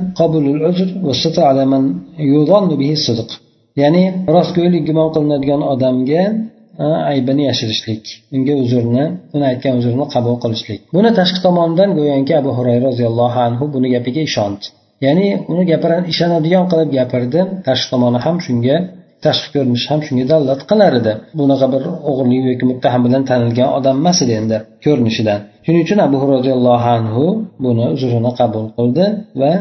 ya'ni 3.81 4.03
rostgo'ylik 4.35 4.83
gumon 4.89 5.09
qilinadigan 5.15 5.61
odamga 5.73 6.23
aybini 7.11 7.43
yashirishlik 7.49 8.03
unga 8.35 8.53
uzrni 8.63 9.05
uni 9.35 9.45
aytgan 9.51 9.73
uzrini 9.79 10.05
qabul 10.15 10.35
qilishlik. 10.43 10.79
Buni 10.95 11.09
tashqi 11.19 11.39
tomondan 11.45 11.89
go'yoki 11.97 12.33
abu 12.41 12.51
hurayra 12.57 12.83
roziyallohu 12.89 13.39
anhu 13.47 13.63
buni 13.75 13.87
gapiga 13.95 14.21
ishondi. 14.29 14.65
Ya'ni 15.05 15.27
uni 15.51 15.63
gapiran 15.71 16.03
ishonadigan 16.11 16.65
qilib 16.71 16.89
gapirdi 16.97 17.39
tashqi 17.67 17.87
tomoni 17.93 18.19
ham 18.25 18.37
shunga 18.45 18.75
tashqi 19.25 19.47
ko'rinishi 19.55 19.87
ham 19.91 19.99
shunga 20.07 20.25
dalolat 20.31 20.61
qilar 20.69 20.91
edi. 20.99 21.13
Bunaqa 21.39 21.67
bir 21.73 21.83
o'g'irlik 22.09 22.43
yoki 22.51 22.65
muttaham 22.71 23.01
bilan 23.05 23.23
tanilgan 23.29 23.69
odam 23.77 23.95
emas 24.01 24.17
edi 24.25 24.33
endi 24.41 24.57
ko'rinishidan. 24.85 25.39
Shuning 25.65 25.81
uchun 25.87 25.99
abu 26.07 26.17
roziyallohu 26.33 26.87
anhu 26.97 27.25
buni 27.65 27.85
uzrini 27.95 28.31
qabul 28.39 28.65
qildi 28.77 29.05
va 29.41 29.53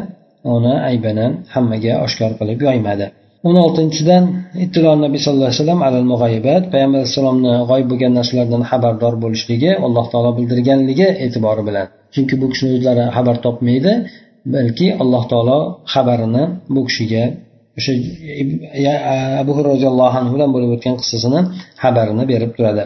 uni 0.54 0.74
aybini 0.90 1.26
hammaga 1.54 1.92
oshkor 2.06 2.30
qilib 2.40 2.58
yoymadi. 2.68 3.06
O'n 3.48 3.56
oltinchidan 3.64 4.24
ittilo 4.64 4.92
nabiy 5.04 5.20
sallallohu 5.24 5.48
alayhi 5.50 5.60
vasallam 5.60 5.80
alal 5.88 6.06
mug'ayyibat 6.12 6.62
payg'ambar 6.72 6.98
alayhissalomni 7.00 7.52
g'oyib 7.70 7.88
bo'lgan 7.92 8.12
narsalardan 8.18 8.62
xabardor 8.70 9.14
bo'lishligi 9.24 9.70
alloh 9.86 10.04
taolo 10.12 10.30
bildirganligi 10.38 11.08
e'tibori 11.24 11.62
bilan. 11.68 11.86
Chunki 12.14 12.34
bu 12.40 12.46
kishini 12.52 12.70
o'zlari 12.76 13.04
xabar 13.16 13.36
topmaydi. 13.46 13.92
Balki 14.54 14.86
alloh 15.02 15.22
taolo 15.32 15.58
xabarini 15.94 16.44
bu 16.74 16.80
kishiga 16.88 17.24
o'sha 17.78 17.92
abu 19.42 19.52
roziyallohu 19.70 20.16
anhu 20.20 20.32
bilan 20.36 20.50
bo'lib 20.54 20.70
o'tgan 20.76 20.94
qissasini 21.00 21.40
xabarini 21.82 22.24
berib 22.32 22.50
turadi. 22.56 22.84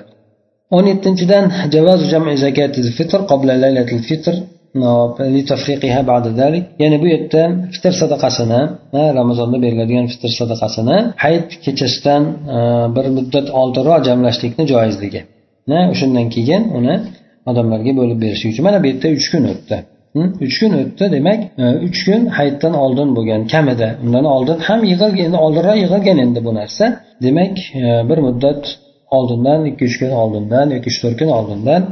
O'n 0.77 0.85
yettinchidan 0.93 1.45
ya'ni 6.83 6.97
bu 7.03 7.07
yerda 7.15 7.43
fitr 7.75 7.93
sadaqasini 8.01 8.61
ramazonda 9.19 9.57
beriladigan 9.65 10.07
fitr 10.13 10.31
sadaqasini 10.41 10.97
hayit 11.25 11.49
kechasidan 11.65 12.23
e, 12.57 12.59
bir 12.97 13.07
muddat 13.17 13.47
oldinroq 13.61 14.01
jamlashlikni 14.09 14.65
joizligi. 14.73 15.21
O'shandan 15.93 16.27
keyin 16.35 16.63
uni 16.79 16.95
odamlarga 17.51 17.93
bo'lib 18.01 18.19
berishlik 18.25 18.51
uchun 18.53 18.65
mana 18.69 18.79
bu 18.83 18.87
yerda 18.91 19.09
uch 19.19 19.27
kun 19.33 19.45
o'tdi. 19.53 19.77
Uch 20.47 20.57
kun 20.61 20.73
o'tdi 20.81 21.05
demak 21.17 21.41
e, 21.63 21.65
uch 21.87 22.01
kun 22.07 22.23
hayitdan 22.39 22.75
oldin 22.85 23.09
bo'lgan 23.17 23.43
kamida. 23.53 23.89
Undan 24.05 24.27
oldin. 24.35 24.57
Ham 24.69 24.81
yig'ilgan 24.91 25.25
endi 25.27 25.39
oldinroq 25.45 25.77
yig'ilgan 25.83 26.19
endi 26.25 26.41
bu 26.47 26.53
narsa. 26.61 26.85
Demak 27.27 27.55
e, 27.83 27.85
bir 28.09 28.19
muddat 28.27 28.63
oldindan 29.17 29.61
ikki 29.71 29.83
uch 29.89 29.97
kun 30.01 30.13
oldindan 30.23 30.67
yoki 30.77 30.89
uch 30.93 30.99
to'rt 31.03 31.17
kun 31.21 31.31
oldindan 31.39 31.83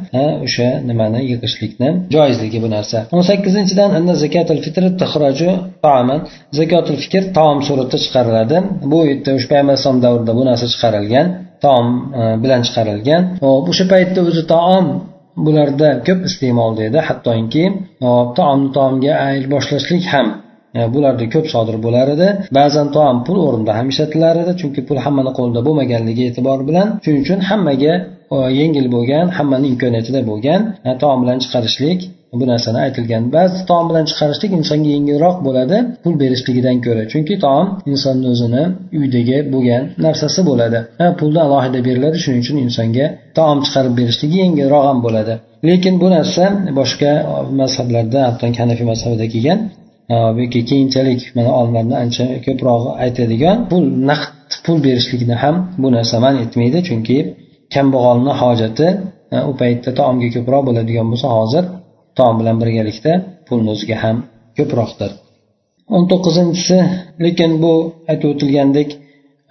o'sha 0.46 0.68
nimani 0.90 1.20
yig'ishlikni 1.30 1.88
joizligi 2.14 2.58
bu 2.64 2.68
narsa. 2.76 2.98
O'n 3.14 3.22
sakkizinchidan 3.30 3.90
zakotul 4.22 4.58
fikr 7.04 7.22
taom 7.38 7.58
suratda 7.68 7.98
chiqariladi. 8.04 8.56
Bu 8.92 8.98
yerda 9.10 9.30
ushbu 9.38 9.50
payg'ambar 9.52 9.74
alayhisalom 9.74 10.00
davrida 10.06 10.32
bu 10.38 10.42
narsa 10.50 10.66
chiqarilgan 10.74 11.26
taom 11.64 11.86
e, 12.20 12.22
bilan 12.42 12.60
chiqarilgan. 12.66 13.22
O'sha 13.70 13.84
paytda 13.92 14.20
o'zi 14.28 14.42
taom 14.54 14.86
bularda 15.44 15.88
ko'p 16.06 16.20
iste'molda 16.28 16.82
edi 16.88 16.98
hattoki 17.08 17.64
taomni 18.38 18.68
taomga 18.76 19.14
boshlashlik 19.54 20.04
ham 20.12 20.26
e, 20.78 20.80
bularda 20.94 21.26
ko'p 21.34 21.46
sodir 21.54 21.76
bo'lar 21.86 22.06
edi. 22.14 22.28
Ba'zan 22.58 22.88
taom 22.96 23.16
pul 23.26 23.38
o'rnida 23.46 23.72
ham 23.78 23.86
ishlatilar 23.92 24.34
edi 24.42 24.52
chunki 24.60 24.80
pul 24.88 24.98
hammani 25.04 25.32
qo'lida 25.38 25.60
bo'lmaganligi 25.68 26.22
e'tibori 26.30 26.64
bilan. 26.70 26.88
Shuning 27.04 27.22
uchun 27.26 27.40
hammaga 27.50 27.94
e, 28.36 28.38
yengil 28.60 28.86
bo'lgan 28.94 29.26
hammani 29.38 29.66
imkoniyatida 29.72 30.20
bo'lgan 30.30 30.60
e, 30.88 30.90
taom 31.02 31.18
bilan 31.24 31.38
chiqarishlik 31.44 32.00
bu 32.32 32.46
narsani 32.52 32.78
aytilgan. 32.86 33.22
Ba'zi 33.36 33.66
taom 33.70 33.84
bilan 33.90 34.04
chiqarishlik 34.10 34.52
insonga 34.58 34.90
yengilroq 34.96 35.36
bo'ladi 35.46 35.76
pul 36.02 36.14
berishligidan 36.22 36.76
ko'ra. 36.86 37.02
Chunki 37.12 37.34
taom 37.46 37.66
insonni 37.92 38.26
o'zini 38.34 38.62
uydagi 39.00 39.38
bo'lgan 39.54 39.82
narsasi 40.06 40.40
bo'ladi. 40.50 40.78
Pulni 41.18 41.40
alohida 41.46 41.80
beriladi 41.88 42.18
shuning 42.24 42.40
uchun 42.44 42.56
insonga 42.66 43.06
taom 43.38 43.58
chiqarib 43.66 43.94
berishligi 44.00 44.36
yengilroq 44.44 44.84
ham 44.88 44.98
bo'ladi. 45.06 45.34
Lekin 45.68 45.94
bu 46.02 46.08
narsa 46.16 46.44
boshqa 46.80 47.10
mazhablarda 47.60 48.20
hatto 48.28 48.44
hanafiy 48.60 48.86
mazhabida 48.92 49.26
kelgan 49.34 49.58
yoki 50.42 50.60
keyinchalik 50.70 51.20
mana 51.36 51.50
olimlarni 51.58 51.96
ancha 52.02 52.24
ko'proq 52.46 52.82
aytadigan 53.04 53.56
pul 53.70 53.84
naqd 54.10 54.50
pul 54.64 54.78
berishlikni 54.86 55.36
ham 55.42 55.56
bu 55.82 55.88
narsa 55.96 56.16
man 56.24 56.34
etmaydi. 56.44 56.78
Chunki 56.88 57.16
kambag'alni 57.74 58.32
hojati 58.42 58.88
u 59.50 59.52
paytda 59.60 59.90
taomga 59.98 60.28
ko'proq 60.36 60.62
bo'ladigan 60.68 61.06
bo'lsa 61.12 61.28
hozir 61.38 61.64
taom 62.18 62.34
bilan 62.40 62.56
birgalikda 62.62 63.12
pulni 63.48 63.68
o'ziga 63.74 63.96
ham 64.04 64.16
ko'proqdir. 64.58 65.10
O'n 65.94 66.04
to'qqizinchisi 66.10 66.78
lekin 67.24 67.50
bu 67.62 67.72
aytib 68.10 68.28
o'tilgandek 68.32 68.88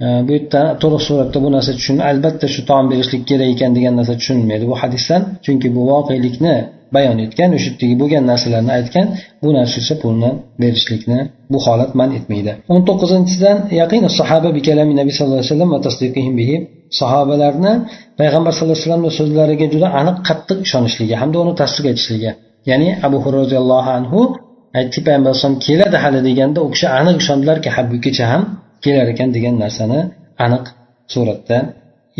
e, 0.03 0.05
bu 0.27 0.31
yerda 0.37 0.61
to'liq 0.81 1.01
suratda 1.07 1.37
bu 1.45 1.49
narsa 1.55 1.71
tushun 1.79 1.97
albatta 2.09 2.47
shu 2.53 2.61
taom 2.69 2.85
berishlik 2.91 3.23
kerak 3.29 3.49
ekan 3.55 3.71
degan 3.77 3.93
narsa 3.99 4.13
tushunilmaydi 4.19 4.65
bu 4.71 4.75
hadisdan 4.81 5.21
chunki 5.45 5.67
bu 5.75 5.81
voqelikni 5.91 6.55
bayon 6.95 7.17
etgan 7.25 7.49
o'sha 7.57 7.69
yerdagi 7.69 7.95
bo'lgan 8.01 8.23
narsalarni 8.31 8.71
aytgan 8.79 9.07
bu 9.43 9.49
narsa 9.57 9.75
esa 9.83 9.95
pulni 10.03 10.31
berishlikni 10.61 11.19
bu 11.53 11.57
holat 11.65 11.91
man 11.99 12.09
etmaydi. 12.17 12.51
O'n 12.73 12.81
to'qqizinchidan 12.89 13.57
yaqin 13.81 14.03
sahoba 14.19 14.49
bikalami 14.57 14.93
nabiy 14.99 15.13
sallallohu 15.17 15.41
alayhi 15.41 15.51
vasallam 15.51 15.71
va 15.75 15.79
tasdiqihim 15.87 16.33
bihi 16.41 16.55
sahobalarni 17.01 17.73
payg'ambar 18.19 18.51
sallallohu 18.53 18.77
alayhi 18.77 18.87
vasallamni 18.87 19.11
so'zlariga 19.19 19.67
juda 19.73 19.87
aniq 19.99 20.17
qattiq 20.29 20.57
ishonishligi 20.67 21.15
hamda 21.21 21.37
uni 21.43 21.53
tasdiq 21.61 21.85
etishligi 21.93 22.31
ya'ni 22.69 22.89
abu 23.07 23.17
hurra 23.23 23.37
roziyallohu 23.43 23.89
anhu 23.99 24.19
aytdiki 24.77 25.01
payg'ambar 25.05 25.29
alayhisalom 25.31 25.57
keladi 25.67 25.97
hali 26.03 26.19
deganda 26.27 26.59
u 26.65 26.67
kishi 26.73 26.87
aniq 26.99 27.15
ishondilarki 27.23 27.69
ha 27.75 27.81
bu 27.91 27.97
kecha 28.05 28.25
ham 28.31 28.41
kelar 28.83 29.07
ekan 29.13 29.29
degan 29.35 29.55
narsani 29.63 29.99
aniq 30.45 30.65
suratda 31.13 31.57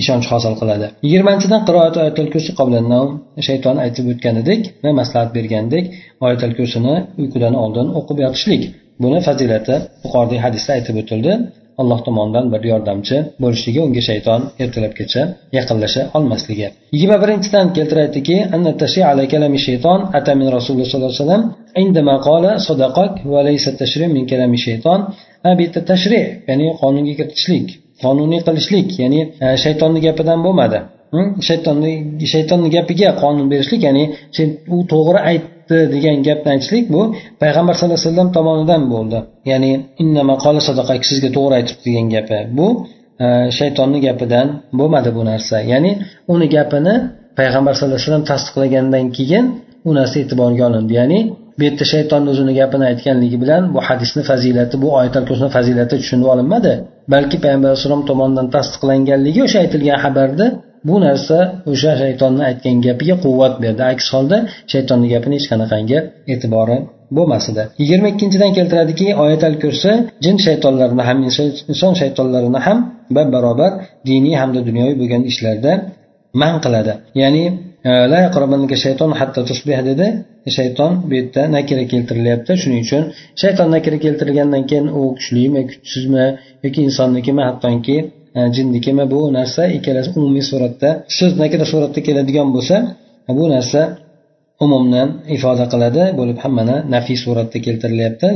ishonch 0.01 0.27
hosil 0.33 0.53
qiladi. 0.61 0.87
Yigirmanchidan 1.05 1.61
qiroat 1.67 1.95
oyatul 2.01 2.27
kursi 2.33 2.51
shayton 3.47 3.75
aytib 3.85 4.05
o'tgan 4.13 4.35
edik 4.43 4.61
va 4.83 4.89
maslahat 4.99 5.29
bergandek 5.37 5.85
oyatul 6.25 6.53
kursini 6.57 6.95
uyqudan 7.21 7.53
oldin 7.63 7.87
o'qib 7.99 8.17
yotishlik. 8.25 8.63
Buni 9.03 9.19
fazilati 9.27 9.75
yuqoridagi 10.03 10.41
hadisda 10.45 10.71
aytib 10.77 10.95
o'tildi. 11.01 11.33
alloh 11.80 11.98
tomonidan 12.06 12.44
bir 12.52 12.62
yordamchi 12.72 13.16
bo'lishligi 13.42 13.80
unga 13.86 14.02
shayton 14.10 14.40
ertalabgacha 14.64 15.22
yaqinlasha 15.58 16.02
olmasligi 16.16 16.66
yigirma 16.94 17.18
birinchidan 17.22 17.66
keltirib 17.76 18.02
aytdiki 18.06 18.36
shayton 19.66 19.98
ata 20.18 20.32
min 20.40 20.48
rasululloh 20.56 20.88
sollallohu 20.92 21.12
alayhi 21.14 21.24
vasallam 21.24 21.44
عندما 21.82 22.14
قال 22.28 22.44
صدقك 22.68 23.14
وليس 23.26 23.64
التشريع 23.72 24.08
من 24.16 24.24
كلام 24.26 24.52
الشيطان 24.58 25.00
bu 25.44 25.62
yerda 25.62 25.80
tashri 25.90 26.20
ya'ni 26.48 26.66
qonunga 26.82 27.12
kiritishlik 27.18 27.66
qonuniy 28.02 28.40
qilishlik 28.46 28.88
ya'ni 29.02 29.20
e, 29.44 29.46
shaytonni 29.64 30.00
gapidan 30.06 30.38
bo'lmadi 30.46 30.78
shaytonni 31.48 31.92
shaytonni 32.32 32.68
gapiga 32.76 33.10
qonun 33.22 33.46
berishlik 33.52 33.80
ya'ni 33.88 34.04
u 34.76 34.78
to'g'ri 34.92 35.20
aytdi 35.65 35.93
degan 35.95 36.17
gapni 36.27 36.49
aytishlik 36.55 36.85
bu 36.95 37.01
payg'ambar 37.41 37.73
sallallohu 37.77 37.99
alayhi 37.99 38.09
vasallam 38.09 38.29
tomonidan 38.37 38.81
bo'ldi. 38.93 39.19
Ya'ni 39.51 39.71
innama 40.03 40.35
qola 40.43 40.61
sadaqa 40.69 40.93
sizga 41.09 41.29
to'g'ri 41.37 41.53
aytibdi 41.59 41.83
degan 41.89 42.07
gapi 42.15 42.33
e, 42.39 42.41
bu 42.57 42.67
e, 43.23 43.27
shaytonni 43.57 43.99
gapidan 44.07 44.47
bo'lmadi 44.79 45.09
bu 45.17 45.21
narsa. 45.31 45.55
Ya'ni 45.71 45.91
uni 46.33 46.47
gapini 46.55 46.95
payg'ambar 47.39 47.73
sallallohu 47.73 47.99
alayhi 47.99 48.09
vasallam 48.09 48.27
tasdiqlagandan 48.31 49.05
keyin 49.17 49.45
u 49.89 49.91
narsa 49.99 50.15
e'tiborga 50.23 50.63
olindi. 50.69 50.93
Ya'ni 50.99 51.19
bu 51.57 51.61
yerda 51.67 51.85
shaytonni 51.93 52.27
o'zini 52.33 52.53
gapini 52.59 52.85
aytganligi 52.91 53.37
bilan 53.43 53.61
bu 53.73 53.79
hadisni 53.87 54.21
fazilati 54.29 54.75
bu 54.83 54.87
oyatal 54.99 55.23
kursni 55.29 55.49
fazilati 55.57 55.95
tushunib 56.01 56.27
olinmadi. 56.33 56.73
Balki 57.13 57.37
payg'ambar 57.43 57.69
alayhissalom 57.71 58.03
tomonidan 58.09 58.47
tasdiqlanganligi 58.55 59.39
o'sha 59.47 59.57
aytilgan 59.63 59.97
xabarda 60.05 60.45
bu 60.87 60.95
narsa 61.05 61.37
o'sha 61.71 61.91
shaytonni 62.01 62.43
aytgan 62.49 62.75
gapiga 62.87 63.15
quvvat 63.25 63.53
berdi. 63.63 63.81
Aks 63.93 64.05
holda 64.13 64.37
shaytonni 64.73 65.07
gapini 65.13 65.35
hech 65.39 65.47
qanaqangi 65.51 65.97
e'tibori 66.33 66.77
bo'lmas 67.17 67.45
edi 67.51 67.63
yigirma 67.81 68.07
ikkinchidan 68.13 68.51
keltiradiki 68.57 69.07
oyatal 69.23 69.55
kursi 69.63 69.91
jin 70.25 70.37
shaytonlarini 70.45 71.03
ham 71.09 71.17
inson 71.71 71.93
shaytonlarini 72.01 72.59
ham 72.67 72.77
bab 73.17 73.27
barobar 73.35 73.71
diniy 74.09 74.35
hamda 74.41 74.59
dunyoviy 74.69 74.95
bo'lgan 75.01 75.21
ishlarda 75.31 75.71
man 76.41 76.55
qiladi. 76.63 76.93
Ya'ni 77.21 77.43
e, 77.89 77.91
la 78.11 78.19
shayton 78.85 79.11
hatto 79.19 79.41
tusbih 79.49 79.79
dedi. 79.89 80.07
Shayton 80.57 80.91
bu 81.09 81.13
yerda 81.19 81.41
nakira 81.55 81.83
keltirilyapti. 81.93 82.51
Shuning 82.61 82.81
uchun 82.85 83.03
shayton 83.41 83.67
nakira 83.75 83.97
keltirilgandan 84.05 84.63
keyin 84.69 84.87
u 84.99 85.01
kuchlimi 85.17 85.61
kuchsizmi 85.69 86.25
yoki 86.65 86.79
insonnikimi 86.87 87.41
hattoki 87.49 87.97
Э, 88.35 88.41
jinnikimi 88.55 89.05
bu 89.13 89.19
narsa 89.37 89.63
ikkalasi 89.77 90.09
umumiy 90.19 90.43
suratda 90.51 90.89
so'z 91.17 91.33
nakira 91.41 91.65
suratda 91.71 91.99
keladigan 92.07 92.49
bo'lsa 92.55 92.75
bu 93.37 93.45
narsa 93.55 93.81
umumni 94.65 95.03
ifoda 95.35 95.65
qiladi 95.73 96.03
bo'lib 96.19 96.37
hammani 96.43 96.75
nafiy 96.95 97.17
suratda 97.25 97.57
keltirilyapti. 97.65 98.27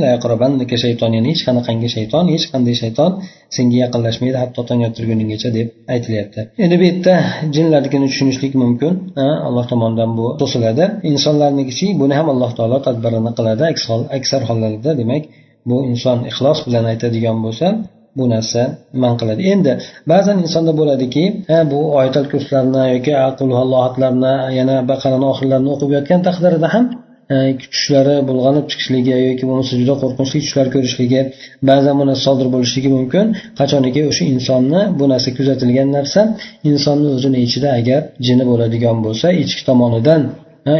Shayton 0.84 1.10
ya'ni 1.16 1.28
hech 1.32 1.42
qanaqangi 1.48 1.88
shayton 1.96 2.24
hech 2.34 2.46
qanday 2.52 2.74
shayton 2.82 3.10
senga 3.56 3.76
yaqinlashmaydi 3.84 4.38
hatto 4.42 4.60
tong 4.68 4.80
ottirguninggacha 4.88 5.50
deb 5.58 5.68
aytilyapti. 5.94 6.40
Endi 6.64 6.74
bu 6.80 6.84
yerda 6.90 7.14
jinlarnikini 7.54 8.06
tushunishlik 8.12 8.52
mumkin 8.62 8.92
alloh 9.48 9.64
tomonidan 9.72 10.10
bu 10.18 10.26
to'siladi. 10.40 10.84
Insonlarnikichi 11.12 11.86
buni 12.00 12.14
ham 12.18 12.26
alloh 12.34 12.50
taolo 12.58 12.78
tadbirini 12.86 13.32
qiladi 13.38 13.64
aksar 14.18 14.42
hollarda 14.48 14.90
demak 15.00 15.22
bu 15.68 15.76
inson 15.92 16.18
ixlos 16.30 16.58
bilan 16.66 16.84
aytadigan 16.92 17.38
bo'lsa 17.46 17.68
bu 18.18 18.24
narsa 18.34 18.62
man 19.02 19.14
qiladi. 19.20 19.40
Endi 19.52 19.72
ba'zan 20.12 20.36
insonda 20.44 20.72
bo'ladiki 20.80 21.24
bu 21.72 21.80
oyatal 21.98 22.26
kurslarni 22.32 22.82
yoki 22.94 23.12
aqullohlarni 23.28 24.34
yana 24.58 24.76
baqarani 24.90 25.26
oxirlarini 25.32 25.70
o'qib 25.74 25.90
yotgan 25.96 26.20
taqdirida 26.28 26.68
ham 26.74 26.84
tushlari 27.72 28.16
bulg'anib 28.28 28.64
chiqishligi 28.70 29.14
yoki 29.28 29.44
bo'lmasa 29.48 29.72
juda 29.80 29.94
qo'rqinchli 30.02 30.38
tushlar 30.44 30.66
ko'rishligi 30.74 31.20
ba'zan 31.70 31.94
bu 32.00 32.04
narsa 32.08 32.22
sodir 32.28 32.48
bo'lishligi 32.54 32.90
mumkin. 32.96 33.26
Qachoniki 33.60 34.00
o'sha 34.10 34.24
insonni 34.34 34.82
bu 34.98 35.04
narsa 35.12 35.28
kuzatilgan 35.38 35.88
narsa 35.96 36.20
insonni 36.70 37.08
o'zini 37.16 37.38
ichida 37.46 37.68
agar 37.80 38.00
jini 38.26 38.44
bo'ladigan 38.50 38.96
bo'lsa 39.06 39.26
ichki 39.42 39.62
tomonidan 39.68 40.22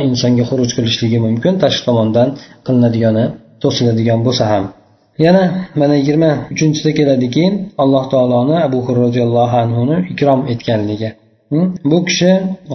insonga 0.09 0.45
xuruj 0.51 0.71
qilishligi 0.77 1.19
mumkin 1.27 1.55
tashqi 1.63 1.83
tomondan 1.89 2.29
qilinadigani 2.67 3.25
to'siladigan 3.63 4.21
bo'lsa 4.27 4.45
ham. 4.53 4.65
Yana 5.27 5.43
mana 5.81 5.95
yigirma 6.01 6.31
uchinchisida 6.53 6.93
keladiki 6.99 7.45
alloh 7.83 8.05
taoloni 8.13 8.57
abu 8.67 8.79
hurra 8.87 9.01
roziyallohu 9.07 9.57
anhuni 9.65 9.97
ikrom 10.13 10.41
etganligi. 10.53 11.11
Bu 11.91 11.99
kishi 12.09 12.31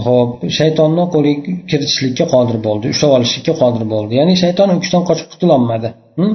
hop 0.06 0.30
shaytonni 0.58 1.04
qo'liga 1.14 1.42
kiritishlikka 1.70 2.26
qodir 2.34 2.58
bo'ldi 2.68 2.86
ushlab 2.94 3.12
olishlikka 3.18 3.54
qodir 3.62 3.84
bo'ldi. 3.94 4.12
Ya'ni 4.20 4.34
shayton 4.44 4.68
u 4.74 4.76
kishidan 4.82 5.04
qochib 5.10 5.28
qutulolmadi. 5.34 5.90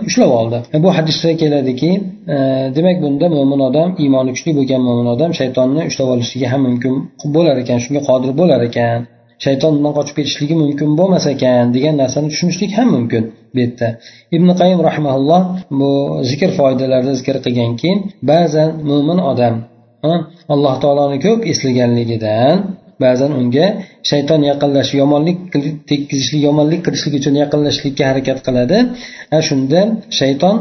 Ushlab 0.08 0.32
oldi. 0.40 0.58
E, 0.74 0.76
bu 0.84 0.88
hadisda 0.96 1.30
keladiki 1.42 1.90
e, 2.34 2.36
demak 2.76 2.96
bunda 3.04 3.26
mo'min 3.36 3.60
odam 3.68 3.88
iymoni 4.04 4.30
kuchli 4.36 4.50
bo'lgan 4.58 4.80
mo'min 4.88 5.06
odam 5.14 5.30
shaytonni 5.40 5.82
ushlab 5.90 6.08
olishligi 6.14 6.46
ham 6.52 6.60
mumkin 6.68 6.94
bo'lar 7.36 7.56
ekan 7.62 7.78
shunga 7.84 8.02
qodir 8.08 8.30
bo'lar 8.40 8.60
ekan. 8.68 8.98
Shayton 9.44 9.72
undan 9.78 9.92
qochib 9.98 10.14
ketishligi 10.18 10.54
mumkin 10.62 10.88
bo'lmas 11.00 11.24
ekan 11.34 11.64
degan 11.76 11.94
narsani 12.02 12.28
tushunishlik 12.32 12.72
ham 12.78 12.88
mumkin. 12.96 13.24
Bu 13.52 13.58
yerda. 13.64 13.88
Ibn 14.36 14.48
qayim 14.60 14.80
rahmaulloh 14.88 15.42
bu 15.80 15.90
zikr 16.30 16.50
foydalarida 16.58 17.12
zikr 17.20 17.36
qilganki 17.46 17.90
ba'zan 18.30 18.70
mo'min 18.90 19.18
odam 19.32 19.54
alloh 20.54 20.74
taoloni 20.82 21.18
ko'p 21.26 21.40
eslaganligidan 21.52 22.56
ba'zan 23.04 23.32
unga 23.40 23.66
shayton 24.10 24.40
yaqinlash 24.50 24.90
yomonlik 25.00 25.38
tekkizishlik 25.90 26.42
yomonlik 26.48 26.80
qilishlik 26.86 27.14
uchun 27.20 27.34
yaqinlashishlikka 27.42 28.04
harakat 28.10 28.38
qiladi. 28.46 28.78
Shunda 29.48 29.80
shayton 30.18 30.56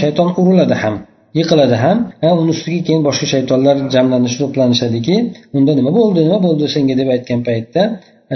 shayton 0.00 0.28
uriladi 0.40 0.76
ham. 0.82 0.94
Yiqiladi 1.38 1.76
ham. 1.84 1.98
Uni 2.42 2.50
ustiga 2.56 2.80
keyin 2.86 3.02
boshqa 3.08 3.26
shaytonlar 3.34 3.76
jamlanish 3.94 4.36
to'planishadiki 4.40 5.16
unda 5.56 5.72
nima 5.78 5.90
bo'ldi 5.98 6.20
nima 6.26 6.38
bo'ldi 6.46 6.64
senga? 6.74 6.94
deb 7.00 7.08
aytgan 7.16 7.40
paytda 7.48 7.82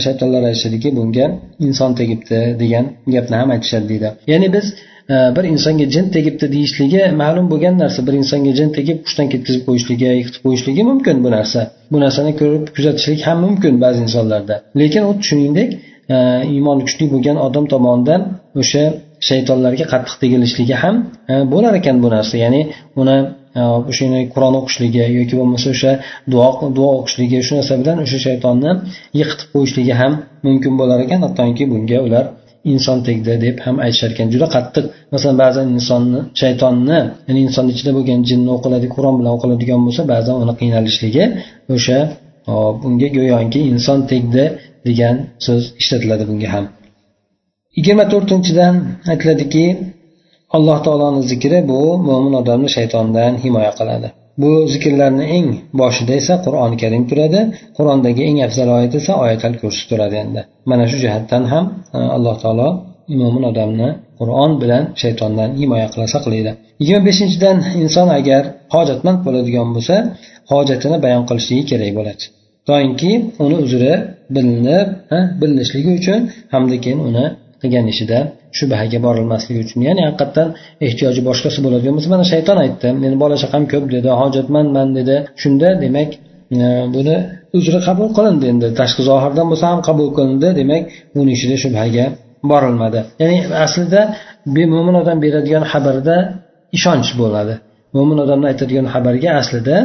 shaytonlar 0.06 0.42
aytishadiki 0.50 0.88
bunga 0.98 1.26
inson 1.66 1.90
tegibdi 2.00 2.38
degan 2.62 2.84
gapni 3.14 3.36
ham 3.40 3.48
aytishadi 3.54 3.86
deydi. 3.92 4.08
Ya'ni 4.32 4.48
biz 4.56 4.66
e, 5.14 5.14
bir 5.36 5.44
insonga 5.54 5.86
jin 5.94 6.06
tegibdi 6.16 6.46
deyishligi 6.54 7.02
ma'lum 7.22 7.46
bo'lgan 7.52 7.74
narsa. 7.82 8.06
Bir 8.06 8.14
insonga 8.22 8.52
jin 8.58 8.70
tegib 8.78 8.98
hushdan 9.06 9.26
ketkazib 9.32 9.62
qo'yishligi 9.68 10.06
yiqitib 10.20 10.42
qo'yishligi 10.46 10.82
mumkin 10.90 11.16
bu 11.24 11.30
narsa. 11.36 11.60
Bu 11.92 11.98
narsani 12.04 12.32
ko'rib 12.40 12.64
kuzatishlik 12.76 13.20
ham 13.28 13.38
mumkin 13.46 13.74
ba'zi 13.84 14.00
insonlarda. 14.06 14.54
Lekin 14.80 15.02
u 15.10 15.12
shuningdek 15.28 15.70
iymoni 16.54 16.82
kuchli 16.88 17.06
bo'lgan 17.14 17.36
odam 17.46 17.64
tomonidan 17.72 18.20
o'sha 18.60 18.82
shaytonlarga 19.28 19.86
qattiq 19.92 20.14
tegilishligi 20.22 20.76
ham 20.82 20.96
e, 21.32 21.34
bo'lar 21.52 21.72
ekan 21.80 21.96
bu 22.04 22.08
narsa. 22.14 22.34
Ya'ni 22.44 22.62
uni 23.00 23.16
e, 23.58 23.62
o'shani 23.90 24.20
qur'on 24.34 24.54
o'qishligi 24.60 25.04
yoki 25.18 25.34
bo'lmasa 25.40 25.68
o'sha 25.74 25.92
duo 26.32 26.48
duo 26.76 26.90
o'qishligi 27.00 27.38
shu 27.46 27.52
narsa 27.58 27.74
bilan 27.82 27.96
o'sha 28.04 28.18
shaytonni 28.26 28.70
yiqitib 29.18 29.48
qo'yishligi 29.54 29.94
ham 30.00 30.12
mumkin 30.46 30.72
bo'lar 30.80 30.98
ekan. 31.06 31.20
Hattoki 31.26 31.64
bunga 31.72 31.98
ular 32.06 32.24
inson 32.72 32.98
tegdi 33.08 33.32
deb 33.44 33.56
ham 33.64 33.76
aytishar 33.86 34.10
ekan. 34.14 34.26
Juda 34.34 34.46
qattiq. 34.56 34.84
Masalan 35.14 35.36
ba'zan 35.44 35.66
insonni 35.76 36.20
shaytonni 36.40 36.98
ya'ni 37.28 37.40
insonni 37.46 37.70
ichida 37.76 37.92
bo'lgan 37.96 38.20
jinni 38.30 38.50
o'qiladi 38.56 38.86
qur'on 38.94 39.14
bilan 39.20 39.32
o'qiladigan 39.36 39.80
bo'lsa 39.86 40.02
ba'zan 40.14 40.36
uni 40.42 40.54
qiynalishligi 40.60 41.24
o'sha 41.76 41.98
e, 42.50 42.52
bunga 42.82 43.08
go'yoki 43.16 43.60
inson 43.72 43.98
tegdi 44.12 44.44
degan 44.88 45.16
so'z 45.46 45.62
ishlatiladi 45.82 46.24
bunga 46.30 46.50
ham. 46.56 46.66
Yigirma 47.78 48.04
to'rtinchidan 48.12 48.74
aytiladiki 49.12 49.64
alloh 50.56 50.78
taoloni 50.86 51.22
zikri 51.30 51.58
bu 51.70 51.80
mo'min 52.08 52.34
odamni 52.40 52.68
shaytondan 52.76 53.32
himoya 53.44 53.72
qiladi. 53.78 54.08
Bu 54.42 54.50
zikrlarni 54.72 55.24
eng 55.36 55.48
boshida 55.80 56.12
esa 56.20 56.34
qur'oni 56.46 56.76
karim 56.82 57.04
turadi. 57.10 57.40
Qur'ondagi 57.76 58.22
eng 58.28 58.38
afzal 58.46 58.68
oyat 58.76 58.92
esa 59.00 59.12
oyatal 59.24 59.54
kursi 59.60 59.82
turadi 59.90 60.16
endi. 60.24 60.40
Mana 60.70 60.84
shu 60.90 60.96
jihatdan 61.04 61.42
ham 61.52 61.64
e, 61.96 61.98
alloh 62.16 62.34
taolo 62.42 62.68
mo'min 63.20 63.44
odamni 63.50 63.88
qur'on 64.20 64.52
bilan 64.62 64.82
shaytondan 65.02 65.50
himoya 65.60 65.86
qila 65.92 66.06
saqlaydi 66.14 66.52
yigirma 66.80 67.02
beshinchidan 67.08 67.56
inson 67.82 68.08
agar 68.18 68.42
hojatmand 68.74 69.18
bo'ladigan 69.26 69.68
bo'lsa 69.76 69.96
hojatini 70.52 70.96
bayon 71.04 71.22
qilishligi 71.28 71.64
kerak 71.70 71.90
bo'ladi. 71.98 72.22
Doimki 72.68 73.12
uni 73.44 73.56
uzri 73.64 73.92
bilinib 74.34 74.88
e, 75.16 75.18
bilinishligi 75.40 75.90
uchun 76.00 76.20
hamda 76.52 76.76
keyin 76.84 77.00
uni 77.08 77.26
qilgan 77.62 77.86
ishida 77.92 78.18
shubhaga 78.58 78.98
borilmasligi 79.06 79.60
uchun 79.66 79.80
ya'ni 79.88 80.02
haqiqatdan 80.08 80.48
ehtiyoji 80.86 81.20
boshqasi 81.28 81.58
bo'ladigan 81.64 81.94
bo'lsa 81.96 82.10
mana 82.14 82.24
shayton 82.32 82.58
aytdi 82.64 82.88
meni 83.02 83.16
bola 83.22 83.36
chaqam 83.42 83.62
ko'p 83.72 83.84
dedi 83.94 84.10
hojatmandman 84.20 84.88
dedi. 84.98 85.16
Shunda 85.42 85.68
demak 85.84 86.10
e, 86.56 86.66
buni 86.94 87.16
uzri 87.58 87.78
qabul 87.88 88.08
qilindi 88.16 88.44
endi. 88.52 88.66
Tashqi 88.80 89.02
zohirdan 89.10 89.46
bo'lsa 89.50 89.66
ham 89.72 89.80
qabul 89.88 90.08
qilindi 90.16 90.48
demak 90.60 90.82
buni 91.16 91.30
ishida 91.36 91.56
shubhaga 91.64 92.06
borilmadi. 92.50 93.00
Ya'ni 93.22 93.38
aslida 93.66 94.00
mo'min 94.74 94.94
odam 95.02 95.18
beradigan 95.24 95.64
xabarda 95.72 96.16
ishonch 96.76 97.10
bo'ladi. 97.20 97.54
Mo'min 97.96 98.18
odamni 98.24 98.46
aytadigan 98.52 98.86
xabarga 98.94 99.30
aslida 99.40 99.76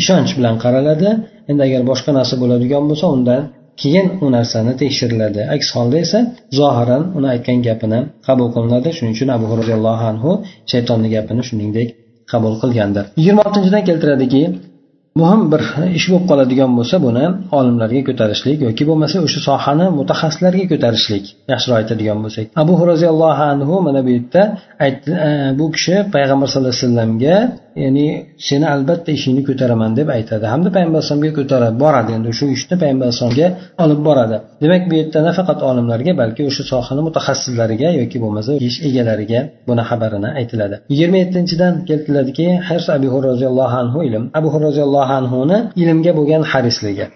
ishonch 0.00 0.30
bilan 0.38 0.54
qaraladi. 0.64 1.08
Endi 1.50 1.62
agar 1.68 1.80
boshqa 1.90 2.10
narsa 2.18 2.34
bo'ladigan 2.42 2.82
bo'lsa 2.90 3.06
undan 3.16 3.42
keyin 3.82 4.06
u 4.24 4.26
narsani 4.36 4.72
tekshiriladi 4.82 5.42
aks 5.54 5.68
holda 5.76 5.96
esa 6.04 6.18
zohiran 6.58 7.02
uni 7.18 7.28
aytgan 7.34 7.58
gapini 7.68 8.00
qabul 8.26 8.48
qilinadi. 8.54 8.88
Shuning 8.96 9.14
uchun 9.16 9.28
abu 9.36 9.44
roziyallohu 9.60 10.04
anhu 10.12 10.30
shaytonni 10.72 11.08
gapini 11.16 11.42
shuningdek 11.48 11.88
qabul 12.32 12.54
qilgandir. 12.62 13.04
Yigirma 13.20 13.42
oltinchidan 13.48 13.82
keltiradiki 13.88 14.42
muhim 15.20 15.42
bir 15.52 15.62
ish 15.98 16.06
bo'lib 16.10 16.24
qoladigan 16.30 16.70
bo'lsa 16.78 16.96
buni 17.06 17.24
olimlarga 17.58 18.00
ko'tarishlik 18.08 18.58
yoki 18.66 18.84
bo'lmasa 18.88 19.16
o'sha 19.26 19.40
sohani 19.48 19.86
mutaxassislarga 19.98 20.64
ko'tarishlik 20.72 21.24
yaxshiroq 21.52 21.76
aytadigan 21.80 22.18
bo'lsak. 22.24 22.46
Abu 22.62 22.74
roziyallohu 22.90 23.42
anhu 23.52 23.74
mana 23.86 24.00
bu 24.06 24.10
yerda 24.16 24.42
aytdi 24.86 25.10
bu 25.58 25.66
kishi 25.74 25.94
payg'ambar 26.14 26.46
sallallohu 26.50 26.74
alayhi 26.74 26.86
vasallamga 26.86 27.36
ya'ni 27.82 28.06
seni 28.48 28.66
albatta 28.74 29.10
ishingni 29.18 29.42
ko'taraman 29.48 29.90
deb 29.98 30.08
aytadi. 30.16 30.44
Hamda 30.54 30.68
payg'ambar 30.76 30.98
alayhisalomga 31.00 31.32
ko'tarib 31.38 31.74
boradi 31.84 32.10
endi 32.16 32.30
shu 32.38 32.44
ishni 32.56 32.74
payg'ambar 32.82 33.06
alayhisalomga 33.08 33.46
olib 33.84 34.00
boradi. 34.08 34.36
Demak 34.62 34.82
bu 34.90 34.94
yerda 35.00 35.18
nafaqat 35.28 35.60
olimlarga 35.70 36.12
balki 36.22 36.42
o'sha 36.50 36.62
sohani 36.72 37.02
mutaxassislariga 37.08 37.88
yoki 38.00 38.18
bo'lmasa 38.24 38.50
ish 38.68 38.78
egalariga 38.88 39.40
buni 39.68 39.82
xabarini 39.90 40.30
aytiladi. 40.40 40.76
Yigirma 40.92 41.18
yettinchidan 41.22 41.72
keltiriladiki 41.88 42.46
abu 42.96 43.08
roziyallohu 43.28 43.76
anhu 43.82 43.98
ilm. 44.08 44.24
Abu 44.38 44.48
roziyallohu 44.66 45.03
anhuni 45.18 45.58
ilmga 45.82 46.12
bo'lgan 46.18 46.42
harisligi. 46.52 47.06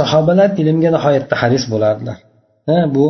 Sahobalar 0.00 0.48
ilmga 0.62 0.90
nihoyatda 0.96 1.34
haris 1.42 1.64
bo'lardilar. 1.72 2.18
Bu 2.96 3.04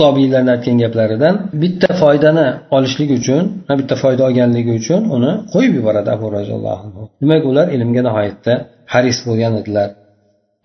tobiylarni 0.00 0.50
aytgan 0.54 0.76
gaplaridan 0.82 1.34
bitta 1.62 1.90
foydani 2.02 2.46
olishlik 2.76 3.10
uchun 3.18 3.42
bitta 3.80 3.94
foyda 4.02 4.22
olganligi 4.28 4.72
uchun 4.80 5.00
uni 5.16 5.32
qo'yib 5.52 5.72
yuboradi 5.78 6.08
abu 6.16 6.26
roziyallohu 6.36 6.80
anhu. 6.86 7.02
Demak 7.22 7.42
ular 7.50 7.66
ilmga 7.76 8.02
nihoyatda 8.08 8.52
haris 8.92 9.18
bo'lgan 9.28 9.52
edilar. 9.60 9.88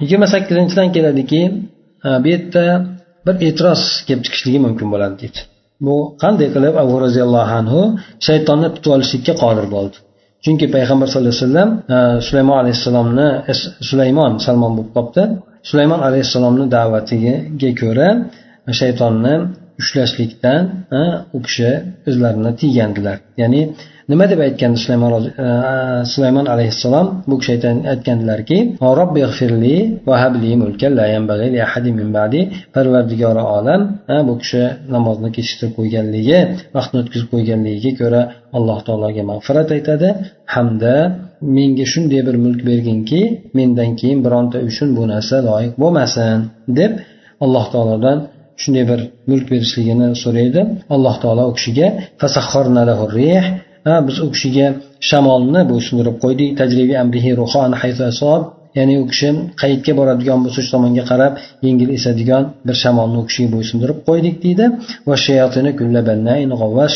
Yigirma 0.02 0.28
sakkizinchidan 0.34 0.90
keladiki 0.96 1.42
bu 2.24 2.28
yerda 2.34 2.64
bir 3.26 3.36
e'tiroz 3.48 3.82
kelib 4.08 4.24
chiqishligi 4.26 4.60
mumkin 4.66 4.88
bo'ladi 4.94 5.16
deydi. 5.22 5.40
Bu 5.86 5.96
qanday 6.24 6.48
qilib 6.56 6.76
abu 6.84 6.96
roziyallohu 7.06 7.54
anhu 7.62 7.82
shaytonni 8.28 8.70
tutib 8.76 8.92
olishlikka 8.96 9.34
qodir 9.44 9.66
bo'ldi? 9.76 9.98
Chunki 10.46 10.66
payg'ambar 10.76 11.08
sallallohu 11.12 11.36
alayhi 11.36 11.46
vasallam 11.46 11.70
sulaymon 12.28 12.58
alayhissalomni 12.64 13.28
sulaymon 13.90 14.32
salmon 14.46 14.72
bo'lib 14.78 14.92
qolibdi 14.98 15.24
sulaymon 15.70 16.02
alayhissalomni 16.08 16.66
da'vatiga 16.76 17.36
ko'ra 17.82 18.10
shaytonni 18.80 19.34
ushlashlikdan 19.82 20.64
u 21.36 21.40
kishi 21.46 21.70
o'zlarini 22.10 22.52
tiygandilar. 22.62 23.18
Ya'ni 23.42 23.62
nima 24.12 24.26
deb 24.32 24.40
aytgandi 24.46 24.78
sulaymon 24.84 25.14
e, 25.46 25.48
sulaymon 26.14 26.46
alayhissalom 26.54 27.08
bu 27.30 27.36
kishi 27.42 27.54
aytgandilarki 27.94 28.58
parvardigori 32.76 33.44
olam 33.58 33.82
bu 34.28 34.34
kishi 34.42 34.64
namozni 34.96 35.30
kechiktirib 35.38 35.74
qo'yganligi 35.80 36.40
vaqtni 36.76 36.98
o'tkazib 37.02 37.30
qo'yganligiga 37.34 37.92
ko'ra 38.02 38.22
alloh 38.58 38.80
taologa 38.88 39.24
mag'firat 39.32 39.70
aytadi 39.78 40.08
hamda 40.56 40.96
menga 41.58 41.86
shunday 41.94 42.22
bir 42.28 42.36
mulk 42.46 42.62
berginki 42.70 43.22
mendan 43.58 43.92
keyin 44.00 44.20
bironta 44.26 44.58
uchun 44.70 44.90
bu 44.98 45.04
narsa 45.14 45.36
loyiq 45.50 45.74
bo'lmasin 45.84 46.38
deb 46.80 46.92
alloh 47.46 47.66
taolodan 47.74 48.18
shunday 48.62 48.84
bir 48.92 49.00
mulk 49.30 49.46
berishligini 49.52 50.08
so'raydi. 50.24 50.62
Alloh 50.96 51.16
taolo 51.24 51.44
u 51.52 51.54
kishiga 51.58 51.88
biz 54.08 54.18
u 54.26 54.28
kishiga 54.36 54.68
shamolni 55.10 55.62
bo'ysundirib 55.72 56.18
qo'ydik. 56.24 56.50
Tajribi 56.60 56.96
amrihi 57.04 57.32
ruhan 57.42 57.72
ya'ni 58.78 58.96
u 59.04 59.06
kishi 59.12 59.30
qayerga 59.62 59.94
boradigan 60.00 60.40
bo'lsa 60.46 60.60
shu 60.66 60.72
tomonga 60.76 61.04
qarab 61.12 61.34
yengil 61.66 61.90
esadigan 61.98 62.44
bir 62.68 62.76
shamolni 62.84 63.18
u 63.22 63.26
kishiga 63.30 63.50
bo'ysundirib 63.56 63.98
qo'ydik 64.08 64.36
deydi. 64.46 64.66
Va 65.10 65.16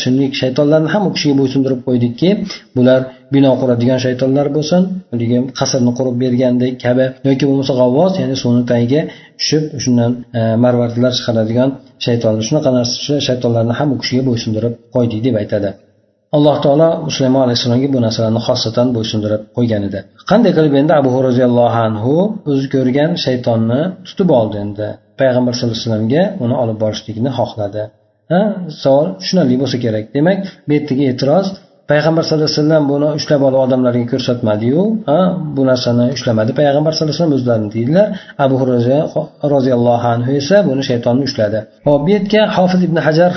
shuningdek 0.02 0.32
shaytonlarni 0.42 0.88
ham 0.94 1.02
u 1.08 1.10
kishiga 1.16 1.34
bo'ysundirib 1.40 1.80
qo'ydikki 1.86 2.30
bular 2.76 3.00
bino 3.34 3.50
quradigan 3.60 3.98
shaytonlar 4.04 4.46
bo'lsin 4.56 4.82
haligi 5.12 5.38
qasrni 5.58 5.92
qurib 5.98 6.16
bergandek 6.22 6.72
kabi 6.84 7.04
yoki 7.28 7.44
bo'lmasa 7.48 7.72
g'avvos 7.80 8.12
ya'ni 8.22 8.36
suvni 8.42 8.62
tagiga 8.72 9.00
tushib 9.40 9.62
shundan 9.84 10.10
e, 10.38 10.40
marvaridlar 10.64 11.12
chiqaradigan 11.18 11.68
shaytonlar 12.06 12.42
shunaqa 12.48 12.70
narsa 12.78 13.14
shaytonlarni 13.28 13.74
ham 13.78 13.88
u 13.94 13.96
kishiga 14.02 14.22
bo'ysundirib 14.28 14.74
qo'ydik 14.94 15.20
deb 15.26 15.36
aytadi. 15.42 15.70
Alloh 16.36 16.56
taolo 16.64 16.88
sulaymon 17.16 17.42
alayhissalomga 17.46 17.88
bu 17.94 17.98
narsalarni 18.06 18.40
xosatan 18.48 18.88
bo'ysundirib 18.96 19.42
qo'ygan 19.56 19.82
edi. 19.88 20.00
Qanday 20.30 20.52
qilib 20.56 20.74
endi 20.80 20.92
abu 21.00 21.10
roziyallohu 21.28 21.78
anhu 21.88 22.14
o'zi 22.50 22.66
ko'rgan 22.74 23.10
shaytonni 23.24 23.80
tutib 24.06 24.28
oldi 24.40 24.56
endi. 24.64 24.88
Payg'ambar 25.20 25.52
sallallohu 25.54 25.76
alayhi 25.76 25.86
vasallamga 25.86 26.22
uni 26.44 26.54
olib 26.62 26.78
borishlikni 26.84 27.30
xohladi. 27.38 27.82
Ha 28.32 28.40
savol 28.82 29.06
tushunarli 29.20 29.56
bo'lsa 29.62 29.76
kerak. 29.84 30.04
Demak 30.16 30.40
bu 30.66 30.70
yerdagi 30.76 31.04
e'tiroz 31.12 31.46
payg'ambar 31.90 32.22
sallallohu 32.26 32.50
alayhi 32.50 32.60
vasallam 32.60 32.84
buni 32.92 33.08
ushlab 33.18 33.40
olib 33.48 33.60
odamlarga 33.66 34.04
ko'rsatmadiyu 34.12 34.80
bu 35.56 35.62
narsani 35.70 36.06
ushlamadi. 36.16 36.50
Payg'ambar 36.60 36.92
sallallohu 36.94 37.14
alayhi 37.14 37.22
vasallam 37.22 37.38
o'zlarini 37.38 37.70
deydilar. 37.76 38.06
Abu 38.44 38.54
roziyallohu 39.54 40.06
anhu 40.14 40.30
esa 40.40 40.56
buni 40.68 40.82
shaytonni 40.90 41.22
ushladi. 41.28 41.58
Hop 41.86 42.00
bu 42.06 42.10
yerga 42.16 42.42
hofiz 42.56 42.80
ibn 42.88 42.96
hajar 43.06 43.32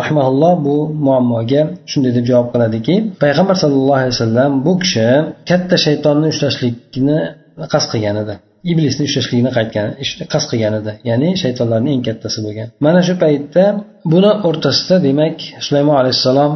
rahmaulloh 0.00 0.52
bu 0.66 0.76
muammoga 1.06 1.62
shunday 1.90 2.12
deb 2.18 2.24
javob 2.30 2.48
qiladiki 2.54 2.94
payg'ambar 3.24 3.56
sallallohu 3.62 3.98
alayhi 4.00 4.14
vasallam 4.16 4.50
bu 4.66 4.72
kishi 4.82 5.06
katta 5.50 5.76
shaytonni 5.86 6.26
ushlashlikni 6.34 7.18
qasd 7.72 7.88
qilgan 7.92 8.16
edi. 8.24 8.34
Iblisni 8.72 9.04
ushlashlikni 9.08 9.50
qaytgan 9.58 9.88
qasd 10.32 10.46
qilgan 10.52 10.74
edi. 10.80 10.92
Ya'ni 11.10 11.28
shaytonlarning 11.42 11.92
eng 11.96 12.04
kattasi 12.08 12.38
bo'lgan. 12.46 12.68
Mana 12.86 13.00
shu 13.06 13.14
paytda 13.24 13.64
buni 14.12 14.30
o'rtasida 14.48 14.96
demak 15.06 15.36
sulaymon 15.66 15.96
alayhissalom 16.02 16.52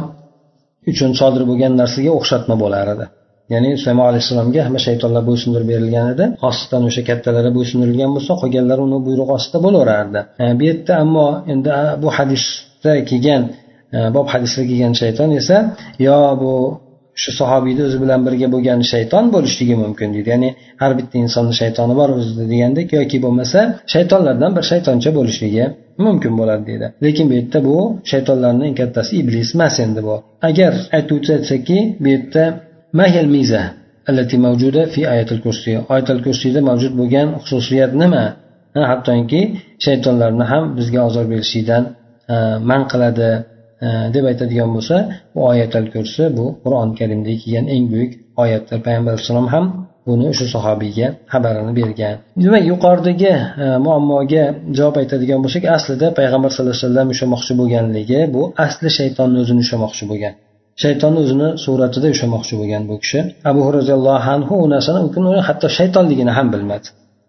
uchun 0.91 1.11
sodir 1.19 1.43
bo'lgan 1.49 1.73
narsaga 1.81 2.11
o'xshatma 2.19 2.55
bo'lar 2.63 2.87
edi. 2.95 3.05
Ya'ni 3.53 3.69
sulaymon 3.81 4.07
alayhissalomga 4.11 4.61
hamma 4.67 4.79
shaytonlar 4.87 5.23
bo'ysundirib 5.29 5.67
berilgan 5.73 6.07
edi. 6.13 6.25
Xosatan 6.43 6.81
o'sha 6.89 7.01
kattalari 7.09 7.51
bo'ysundirilgan 7.57 8.11
bo'lsa 8.15 8.31
qolganlari 8.41 8.81
uni 8.87 8.99
buyrug'i 9.07 9.33
ostida 9.37 9.59
bo'laverardi. 9.65 10.19
E, 10.43 10.45
bu 10.59 10.63
yerda 10.69 10.93
ammo 11.03 11.27
endi 11.53 11.69
e, 11.79 11.81
bu 12.03 12.09
hadisda 12.17 12.93
kelgan 13.09 13.43
e, 13.95 13.97
bob 14.15 14.27
hadisda 14.33 14.61
kelgan 14.69 14.93
shayton 15.01 15.29
esa 15.41 15.57
yo 16.07 16.17
bu 16.41 16.53
shu 17.22 17.30
sahobiyni 17.40 17.82
o'zi 17.88 17.98
bilan 18.04 18.20
birga 18.26 18.48
bo'lgan 18.54 18.80
shayton 18.92 19.24
bo'lishligi 19.34 19.76
mumkin 19.84 20.08
deydi 20.14 20.28
ya'ni 20.34 20.50
har 20.82 20.92
bitta 20.98 21.16
insonni 21.24 21.54
shaytoni 21.60 21.94
bor 22.00 22.08
o'zida 22.18 22.44
degandek 22.52 22.88
yoki 22.98 23.18
bo'lmasa 23.24 23.60
shaytonlardan 23.94 24.50
bir 24.56 24.64
shaytoncha 24.70 25.10
bo'lishligi 25.18 25.64
mumkin 26.06 26.32
bo'ladi 26.40 26.62
deydi 26.70 26.86
lekin 27.04 27.24
bu 27.30 27.34
yerda 27.38 27.58
bu 27.68 27.78
shaytonlarni 28.10 28.62
eng 28.68 28.76
kattasi 28.80 29.12
iblis 29.22 29.48
emas 29.56 29.74
endi 29.84 30.00
bu 30.08 30.16
agar 30.48 30.72
aytib 30.96 31.14
o'tsakki 31.18 31.78
bu 32.02 32.08
yerda 32.14 32.44
mahil 33.00 33.28
miza 33.36 33.64
التي 34.12 34.36
موجودة 34.46 34.82
في 34.94 35.00
آية 35.14 35.26
الكرسي 35.36 35.72
آية 35.94 36.08
الكرسي 36.16 36.48
mavjud 36.68 36.92
bo'lgan 37.00 37.28
xususiyat 37.42 37.92
nima 38.02 38.24
hattoki 38.90 39.40
shaytonlarni 39.84 40.44
ham 40.52 40.64
bizga 40.78 41.00
ozor 41.08 41.24
berishlikdan 41.32 41.82
man 42.70 42.82
qiladi 42.92 43.30
Э, 43.81 43.89
deb 44.13 44.25
aytadigan 44.31 44.69
bo'lsa 44.75 44.95
bu 45.35 45.39
oyatal 45.51 45.85
kursi 45.93 46.23
bu 46.37 46.45
qur'oni 46.63 46.93
karimda 46.99 47.33
kelgan 47.43 47.65
eng 47.75 47.85
buyuk 47.93 48.11
oyatdir 48.43 48.77
payg'ambar 48.87 49.11
alayhissalom 49.13 49.47
ham 49.53 49.65
buni 50.07 50.25
o'sha 50.31 50.45
sahobiyga 50.55 51.07
xabarini 51.33 51.73
bergan. 51.79 52.15
Demak 52.43 52.63
yuqoridagi 52.71 53.33
e, 53.63 53.65
muammoga 53.85 54.43
javob 54.77 54.95
aytadigan 55.01 55.39
bo'lsak 55.45 55.63
aslida 55.75 56.07
payg'ambar 56.19 56.49
sallallohu 56.55 56.75
alayhi 56.75 56.87
vasallam 56.87 57.07
ushlamoqchi 57.13 57.53
bo'lganligi 57.61 58.19
bu 58.35 58.41
asli 58.65 58.89
shaytonni 58.99 59.37
o'zini 59.43 59.61
ushlamoqchi 59.65 60.03
bo'lgan. 60.11 60.33
Shaytonni 60.83 61.19
o'zini 61.23 61.49
suratida 61.65 62.07
ushlamoqchi 62.15 62.53
bo'lgan 62.61 62.83
bu 62.89 62.95
kishi. 63.03 63.19
Abu 63.51 63.61
roziyallohu 63.77 64.27
anhu 64.35 64.53
u 64.63 64.65
narsani 64.73 64.99
uni 65.19 65.41
hatto 65.47 65.67
shaytonligini 65.77 66.31
ham 66.37 66.47
bilmadi. 66.53 66.87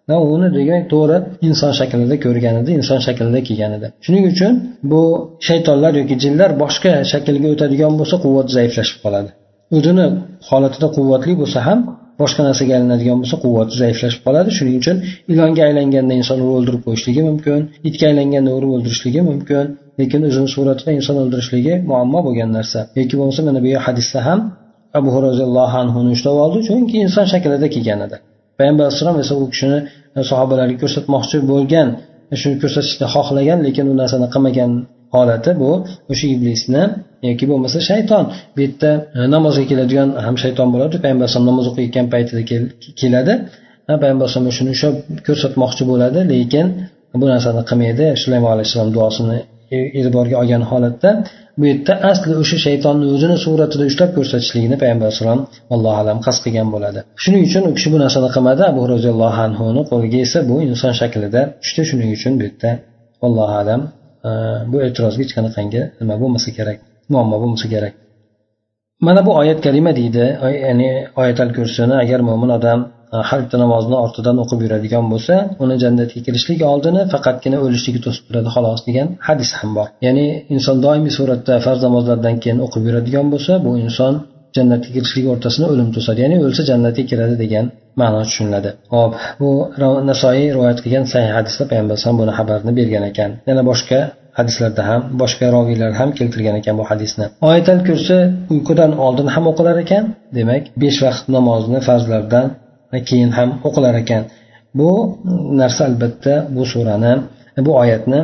Uni 0.08 0.48
demak 0.58 0.84
to'g'ri 0.92 1.16
inson 1.48 1.72
shaklida 1.78 2.16
ko'rgan 2.24 2.54
edi 2.62 2.70
inson 2.80 2.98
shaklida 3.06 3.40
kelgan 3.48 3.72
edi 3.78 3.86
shuning 4.04 4.24
uchun 4.32 4.52
bu 4.90 5.02
shaytonlar 5.48 5.92
yoki 6.00 6.14
jinlar 6.24 6.50
boshqa 6.62 6.92
shaklga 7.12 7.48
o'tadigan 7.54 7.92
bo'lsa 8.00 8.16
quvvati 8.24 8.50
zaiflashib 8.58 8.98
qoladi. 9.04 9.30
O'zini 9.76 10.06
holatida 10.48 10.88
quvvatli 10.96 11.32
bo'lsa 11.42 11.58
ham 11.68 11.78
boshqa 12.22 12.40
narsaga 12.48 12.72
aylanadigan 12.78 13.16
bo'lsa 13.22 13.36
quvvati 13.44 13.74
zaiflashib 13.82 14.20
qoladi. 14.26 14.48
Shuning 14.56 14.76
uchun 14.82 14.96
ilonga 15.32 15.62
aylanganda 15.68 16.14
inson 16.20 16.36
uni 16.44 16.52
o'ldirib 16.58 16.82
qo'yishligi 16.86 17.22
mumkin 17.30 17.60
itga 17.88 18.04
aylanganda 18.10 18.50
urib 18.58 18.70
o'ldirishligi 18.76 19.20
mumkin 19.30 19.64
lekin 20.00 20.20
o'zini 20.28 20.48
suratida 20.54 20.90
inson 20.98 21.16
o'ldirishligi 21.22 21.74
muammo 21.90 22.18
bo'lgan 22.26 22.50
narsa. 22.58 22.78
Yoki 22.98 23.14
bo'lmasa 23.20 23.40
mana 23.48 23.60
bu 23.66 23.70
hadisda 23.86 24.20
ham 24.28 24.40
abu 24.98 25.10
roziyallohu 25.26 25.76
anhuni 25.82 26.10
ushlab 26.16 26.36
oldi 26.44 26.58
chunki 26.68 26.96
inson 27.06 27.26
shaklida 27.32 27.66
kelgan 27.74 28.00
edi 28.08 28.16
payg'ambar 28.62 28.84
alayhissalom 28.86 29.18
esa 29.24 29.34
u 29.42 29.44
kishini 29.52 29.78
e, 30.18 30.20
sahobalarga 30.30 30.76
ko'rsatmoqchi 30.82 31.38
bo'lgan 31.50 31.88
e, 32.32 32.34
shuni 32.40 32.56
ko'rsatishni 32.62 33.06
xohlagan 33.14 33.58
lekin 33.66 33.84
u 33.92 33.94
narsani 34.00 34.26
qilmagan 34.34 34.70
holati 35.14 35.52
bu 35.62 35.70
o'sha 36.12 36.26
iblisni 36.34 36.82
yoki 37.28 37.44
bo'lmasa 37.50 37.78
shayton. 37.90 38.24
Bu 38.54 38.58
yerda 38.64 38.90
e, 39.18 39.20
namozga 39.34 39.64
keladigan 39.70 40.08
ham 40.26 40.36
shayton 40.44 40.68
bo'ladi. 40.74 40.94
Payg'ambar 41.04 41.24
alayhisalom 41.24 41.48
namoz 41.52 41.66
o'qiyotgan 41.70 42.06
paytida 42.14 42.42
keladi. 43.00 43.34
Payg'ambar 44.02 44.24
alayhisalom 44.26 44.52
shuni 44.58 44.70
ushlab 44.76 44.96
ko'rsatmoqchi 45.26 45.82
bo'ladi 45.90 46.20
lekin 46.32 46.66
bu 47.20 47.24
narsani 47.32 47.62
qilmaydi. 47.70 48.04
Sulaymon 48.22 48.50
alayhissalom 48.56 48.90
duosini 48.98 49.38
e'tiborga 49.98 50.36
olgan 50.42 50.62
holatda 50.70 51.10
bu 51.58 51.64
yerda 51.70 51.94
asli 52.10 52.32
o'sha 52.42 52.56
shaytonni 52.66 53.06
o'zini 53.14 53.36
suratida 53.44 53.84
ushlab 53.90 54.10
ko'rsatishligini 54.16 54.76
payg'ambar 54.82 55.06
alayhissalom 55.08 55.40
allohu 55.74 55.98
alam 56.02 56.18
qasd 56.26 56.40
qilgan 56.44 56.68
bo'ladi. 56.74 57.00
Shuning 57.22 57.42
uchun 57.48 57.62
u 57.68 57.72
kishi 57.76 57.88
bu 57.94 57.98
narsani 58.04 58.28
qilmadi. 58.34 58.62
Abu 58.72 58.82
roziyallohu 58.92 59.40
anhuni 59.46 59.82
qo'liga 59.90 60.18
esa 60.26 60.38
bu 60.50 60.56
inson 60.68 60.92
shaklida 61.00 61.40
tushdi. 61.62 61.82
Shuning 61.90 62.10
uchun 62.16 62.32
bu 62.38 62.42
yerda 62.48 62.70
allohu 63.26 63.54
alam 63.62 63.80
e, 64.28 64.30
bu 64.72 64.76
e'tirozga 64.86 65.20
hech 65.24 65.32
qanaqangi 65.38 65.80
nima 66.00 66.14
bo'lmasa 66.22 66.48
kerak 66.58 66.78
muammo 67.12 67.36
bo'lmasa 67.42 67.66
kerak. 67.74 67.92
Mana 69.06 69.20
bu 69.26 69.30
oyat 69.40 69.58
kalima 69.66 69.92
deydi. 70.00 70.24
Ya'ni 70.64 70.90
oyatal 71.20 71.50
kursini 71.56 71.94
agar 72.04 72.20
mo'min 72.28 72.50
odam 72.58 72.80
E, 73.14 73.16
har 73.28 73.38
bitta 73.44 73.56
namozni 73.64 73.96
ortidan 74.04 74.36
o'qib 74.42 74.60
yuradigan 74.64 75.04
bo'lsa 75.12 75.34
uni 75.64 75.76
jannatga 75.84 76.20
kirishlik 76.26 76.60
oldini 76.72 77.02
faqatgina 77.14 77.58
o'lishligi 77.64 78.00
to'sib 78.06 78.24
turadi 78.28 78.50
xolos 78.56 78.80
degan 78.88 79.08
hadis 79.28 79.50
ham 79.58 79.70
bor. 79.78 79.88
Ya'ni 80.06 80.26
inson 80.54 80.76
doimiy 80.86 81.12
suratda 81.18 81.54
farz 81.66 81.80
namozlardan 81.86 82.36
keyin 82.42 82.58
o'qib 82.66 82.82
yuradigan 82.88 83.26
bo'lsa 83.34 83.52
bu 83.66 83.72
inson 83.86 84.14
jannatga 84.56 84.90
kirishlik 84.96 85.26
o'rtasini 85.32 85.66
o'lim 85.72 85.88
to'sadi 85.96 86.18
ya'ni 86.24 86.36
o'lsa 86.46 86.62
jannatga 86.70 87.04
kiradi 87.10 87.36
degan 87.44 87.66
ma'no 88.00 88.20
tushuniladi. 88.28 88.70
Hop 88.94 89.12
bu 89.40 89.50
nasoiy 90.10 90.46
rivoyat 90.54 90.78
qilgan 90.84 91.04
sahih 91.12 91.30
hadisda 91.38 91.62
payg'ambar 91.70 91.94
alayhisalom 91.94 92.18
buni 92.22 92.32
xabarini 92.38 92.72
bergan 92.80 93.04
ekan. 93.10 93.30
Yana 93.48 93.62
boshqa 93.70 93.98
hadislarda 94.38 94.82
ham 94.90 95.00
boshqa 95.22 95.46
roviylar 95.56 95.90
ham 96.00 96.10
keltirgan 96.18 96.56
ekan 96.60 96.74
bu 96.80 96.84
hadisni. 96.90 97.26
Oyatal 97.50 97.80
kursi 97.88 98.18
uyqudan 98.54 98.92
oldin 99.06 99.28
ham 99.34 99.44
o'qilar 99.50 99.76
ekan 99.84 100.04
demak 100.38 100.62
besh 100.82 100.98
vaqt 101.06 101.24
namozni 101.36 101.78
farzlardan 101.88 102.46
keyin 103.08 103.30
ham 103.38 103.48
o'qilar 103.68 103.94
ekan. 104.02 104.22
Bu 104.78 104.90
narsa 105.60 105.82
albatta 105.90 106.34
bu 106.56 106.62
surani 106.72 107.12
bu 107.66 107.72
oyatni 107.82 108.20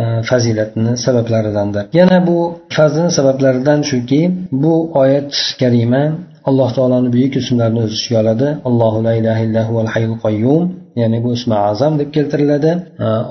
e, 0.00 0.02
fazilatini 0.30 0.92
sabablaridandir. 1.04 1.82
Yana 1.92 2.26
bu 2.26 2.38
fazlini 2.76 3.10
sabablaridan 3.18 3.80
shuki 3.90 4.20
bu 4.52 4.74
oyat 5.02 5.32
karima 5.60 6.02
alloh 6.48 6.68
taoloni 6.76 7.08
buyuk 7.14 7.32
ismlarini 7.40 7.80
o'z 7.84 7.92
ichiga 7.98 8.18
oladi. 8.22 8.48
Allohu 8.68 8.98
la 9.06 9.12
ilaha 9.20 9.40
illahu 9.46 9.72
hayyul 9.94 10.18
qayyum. 10.24 10.62
ya'ni 11.01 11.17
bu 11.23 11.29
ismi 11.37 11.55
azam 11.71 11.93
deb 11.99 12.09
keltiriladi 12.15 12.71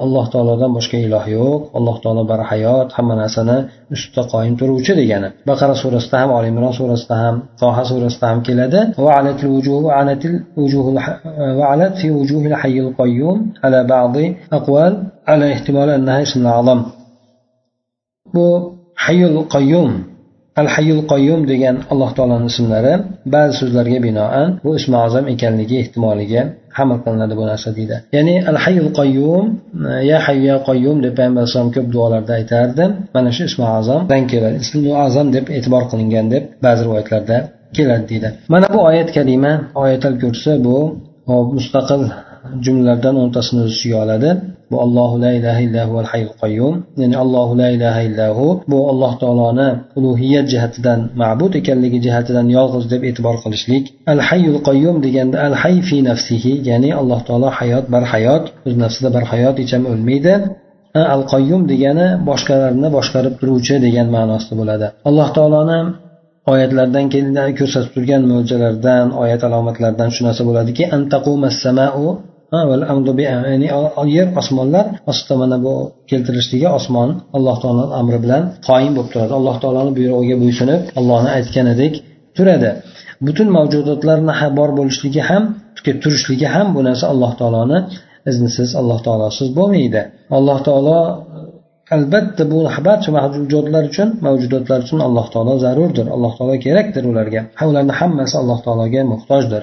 alloh 0.05 0.25
taolodan 0.33 0.71
boshqa 0.77 0.97
iloh 1.07 1.25
yo'q 1.37 1.61
alloh 1.79 1.97
taolo 2.05 2.23
barhayot 2.31 2.89
hamma 2.97 3.15
narsani 3.23 3.57
ustida 3.95 4.23
qoyim 4.33 4.55
turuvchi 4.61 4.93
degani 5.01 5.29
baqara 5.51 5.75
surasida 5.83 6.17
ham 6.23 6.31
oli 6.39 6.49
imron 6.53 6.75
surasida 6.81 7.17
ham 7.23 7.35
toha 7.63 7.83
surasida 7.91 8.27
ham 8.31 8.39
keladi 8.49 8.81
وعلت 11.61 11.95
في 12.01 12.09
وجوه 12.19 12.45
الحي 12.53 12.77
القيوم 12.87 13.39
على 13.65 13.79
بعض 13.95 14.15
أقوال 14.59 14.93
على 15.31 15.45
احتمال 15.55 15.89
أنها 15.99 16.19
اسم 16.27 16.39
الأعظم 16.45 16.81
bu 18.35 18.49
hayyul 19.05 19.39
qayyum 19.55 19.91
al 20.61 20.69
hayyul 20.75 21.03
qayyum 21.13 21.41
degan 21.53 21.77
alloh 21.93 22.11
taoloni 22.17 22.47
ismlari 22.53 22.95
ba'zi 23.35 23.53
so'zlarga 23.61 23.99
binoan 24.07 24.49
bu 24.65 24.71
ismi 24.79 24.97
azam 25.07 25.25
ekanligi 25.35 25.77
ehtimoliga 25.83 26.43
amal 26.82 26.98
qilinadi 27.06 27.34
bu 27.40 27.44
narsa 27.52 27.70
deydi. 27.78 27.96
Ya'ni 28.16 28.36
al 28.52 28.58
hayyul 28.64 28.92
qayyum 29.00 29.46
ya 30.12 30.18
hayyu 30.26 30.46
ya 30.52 30.58
qayyum 30.70 30.98
deb 31.06 31.14
payg'ambar 31.18 31.42
alayhisalom 31.42 31.72
ko'p 31.76 31.88
duolarda 31.96 32.32
aytardi. 32.40 32.84
Mana 33.16 33.30
shu 33.36 33.44
ismi 33.50 33.66
azamdan 33.80 34.24
keladi. 34.32 34.56
Ismi 34.64 34.92
azam 35.06 35.28
deb 35.36 35.46
e'tibor 35.58 35.84
qilingan 35.92 36.26
deb 36.34 36.44
ba'zi 36.66 36.82
rivoyatlarda 36.86 37.38
keladi 37.78 38.06
deydi. 38.12 38.30
Mana 38.54 38.68
bu 38.74 38.80
oyat 38.90 39.10
kalima 39.18 39.54
oyatal 39.84 40.16
kursi 40.24 40.52
bu 40.66 40.78
mustaqil 41.58 42.04
jumlalardan 42.66 43.16
o'ntasini 43.24 43.60
o'z 43.66 43.74
ichiga 43.78 43.98
oladi. 44.06 44.30
Bu 44.72 44.78
allohu 44.86 45.16
la 45.24 45.32
ilaha 45.40 45.62
illahu 45.68 45.94
al 46.02 46.08
hayyul 46.12 46.36
qayyum. 46.42 46.76
Ya'ni 47.02 47.16
allohu 47.24 47.54
la 47.62 47.70
ilaha 47.76 48.02
illahu 48.08 48.46
bu 48.72 48.78
alloh 48.92 49.12
taoloni 49.22 49.70
ulug'iyat 49.98 50.46
jihatidan 50.54 51.00
ma'bud 51.22 51.54
ekanligi 51.62 52.00
jihatidan 52.06 52.48
yolg'iz 52.58 52.86
deb 52.94 53.02
e'tibor 53.10 53.36
qilishlik. 53.44 53.84
Al 54.14 54.22
hayyul 54.30 54.60
qayyum 54.70 54.96
deganda 55.06 55.38
al 55.48 55.56
hay 55.62 55.76
fi 55.88 55.98
nafsihi 56.10 56.54
ya'ni 56.70 56.90
alloh 57.02 57.20
taolo 57.28 57.50
hayot 57.60 57.86
barhayot 57.94 58.46
o'z 58.68 58.76
nafsida 58.84 59.10
barhayot 59.18 59.56
hech 59.62 59.72
ham 59.76 59.84
o'lmaydi. 59.94 60.34
Al 61.16 61.24
qayyum 61.34 61.62
degani 61.72 62.08
boshqalarni 62.30 62.88
boshqarib 62.98 63.34
turuvchi 63.40 63.76
degan 63.86 64.08
ma'nosida 64.16 64.54
bo'ladi. 64.62 64.88
Alloh 65.10 65.28
taoloni 65.38 65.80
oyatlardan 66.54 67.06
ko'rsatib 67.60 67.92
turgan 67.96 68.22
mo'jizalardan 68.32 69.06
oyat 69.24 69.42
alomatlaridan 69.48 70.10
shu 70.16 70.22
narsa 70.28 70.44
bo'ladiki 70.50 70.84
ya'ni 73.28 73.68
yer 74.18 74.28
osmonlar 74.42 74.86
ostida 75.12 75.36
mana 75.42 75.58
bu 75.66 75.74
keltirishligi 76.10 76.68
osmon 76.78 77.10
alloh 77.38 77.58
taoloni 77.64 77.94
amri 78.02 78.20
bilan 78.24 78.44
qoyim 78.68 78.94
bo'lib 78.98 79.10
turadi. 79.14 79.34
Alloh 79.40 79.56
taoloni 79.64 79.92
buyrug'iga 79.98 80.36
bo'ysunib 80.44 80.82
allohni 81.00 81.30
aytganidek 81.38 81.94
turadi. 82.38 82.70
Butun 83.26 83.48
mavjudotlarni 83.58 84.34
bor 84.60 84.70
bo'lishligi 84.80 85.22
ham 85.30 85.44
turishligi 86.04 86.48
ham 86.56 86.68
bu 86.76 86.82
narsa 86.88 87.06
alloh 87.14 87.32
taoloni 87.40 87.80
iznisiz 88.32 88.70
alloh 88.80 89.00
taolosiz 89.08 89.48
bo'lmaydi. 89.58 90.02
Alloh 90.38 90.60
taolo 90.68 91.00
albatta 91.96 92.44
bu 92.52 92.60
barcha 92.88 93.10
mavjudotlar 93.18 93.84
uchun 93.92 94.10
mavjudotlar 94.26 94.80
uchun 94.86 95.00
alloh 95.08 95.28
taolo 95.34 95.54
zarurdir. 95.66 96.06
Alloh 96.16 96.34
taolo 96.38 96.56
kerakdir 96.66 97.04
ularga. 97.12 97.42
Ularni 97.70 97.94
hammasi 98.00 98.36
alloh 98.42 98.60
taologa 98.66 99.02
muhtojdir. 99.14 99.62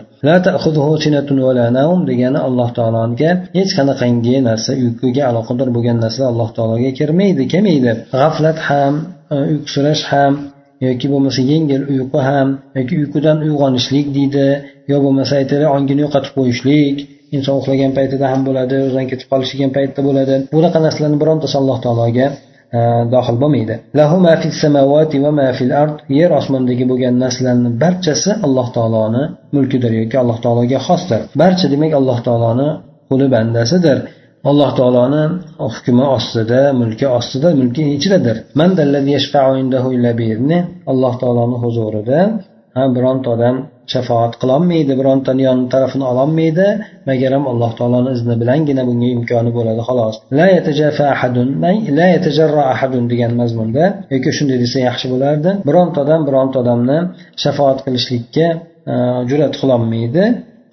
Degani 2.10 2.38
alloh 2.48 2.68
taologa 2.78 3.30
hech 3.58 3.70
qanaqangi 3.78 4.36
narsa 4.48 4.72
uyquga 4.84 5.22
aloqador 5.30 5.68
bo'lgan 5.76 5.98
narsa 6.04 6.22
alloh 6.30 6.48
taologa 6.56 6.90
kirmaydi 6.98 7.42
kelmaydi 7.52 7.92
g'aflat 8.14 8.58
ham 8.68 8.94
e, 9.34 9.36
uyqusirash 9.52 10.02
ham 10.12 10.32
yoki 10.86 11.06
bo'lmasa 11.12 11.40
yengil 11.52 11.82
uyqu 11.92 12.18
ham 12.28 12.48
yoki 12.78 12.94
uyqudan 13.02 13.38
uyg'onishlik 13.46 14.06
deydi 14.16 14.46
yo 14.90 14.96
bo'lmasa 15.04 15.32
aytaylik 15.40 15.68
ongini 15.76 16.00
yo'qotib 16.06 16.32
qo'yishlik 16.38 16.96
inson 17.36 17.54
uxlagan 17.60 17.92
paytida 17.98 18.26
ham 18.32 18.40
bo'ladi 18.48 18.74
o'zidan 18.86 19.06
ketib 19.10 19.28
qolishigan 19.32 19.70
paytda 19.76 20.00
bo'ladi. 20.08 20.34
Bunaqa 20.54 20.78
narsalarni 20.86 21.18
birontasi 21.22 21.56
alloh 21.60 21.78
taologa 21.84 22.26
e, 22.76 22.80
dohil 23.14 23.36
bo'lmaydi. 23.42 23.74
Yer 26.18 26.30
osmondagi 26.40 26.84
bo'lgan 26.90 27.14
narsalarni 27.24 27.70
barchasi 27.82 28.30
alloh 28.46 28.68
taoloni 28.76 29.22
mulkidir 29.56 29.92
yoki 30.00 30.16
alloh 30.22 30.38
taologa 30.44 30.78
xosdir. 30.88 31.20
Barcha 31.42 31.66
demak 31.74 31.92
alloh 32.00 32.18
taoloni 32.26 32.68
quli 33.10 33.26
bandasidir. 33.34 33.98
Alloh 34.50 34.70
taoloni 34.78 35.22
hukmi 35.74 36.04
ostida 36.16 36.60
mulki 36.80 37.06
ostida 37.18 37.48
mulki 37.60 37.82
ichidadir 37.96 38.36
alloh 40.92 41.14
taoloni 41.22 41.56
huzurida 41.64 42.20
bironta 42.96 43.28
odam 43.36 43.56
shafoat 43.92 44.32
qilolmaydi 44.40 44.92
birontani 45.00 45.42
yon 45.48 45.58
tarafini 45.72 46.04
ololmaydi 46.12 46.66
magaram 47.10 47.44
alloh 47.52 47.70
taoloni 47.78 48.10
izni 48.16 48.34
bilangina 48.42 48.82
bunga 48.88 49.08
imkoni 49.16 49.50
bo'ladi 49.58 49.82
xolos. 49.88 50.14
La 50.38 50.46
yatajafa 50.56 51.04
ahadun 51.14 51.48
la 51.98 52.06
yatajarra 52.14 52.62
ahadun 52.74 53.04
degan 53.12 53.32
mazmunda 53.40 53.84
yoki 54.14 54.30
shunday 54.36 54.58
desa 54.64 54.78
yaxshi 54.88 55.06
bo'lardi. 55.12 55.50
Bironta 55.68 55.98
odam 56.04 56.20
bironta 56.28 56.56
odamni 56.62 56.98
shafoat 57.42 57.78
qilishlikka 57.86 58.46
e, 58.92 58.94
jur'at 59.30 59.54
qilolmaydi. 59.60 60.24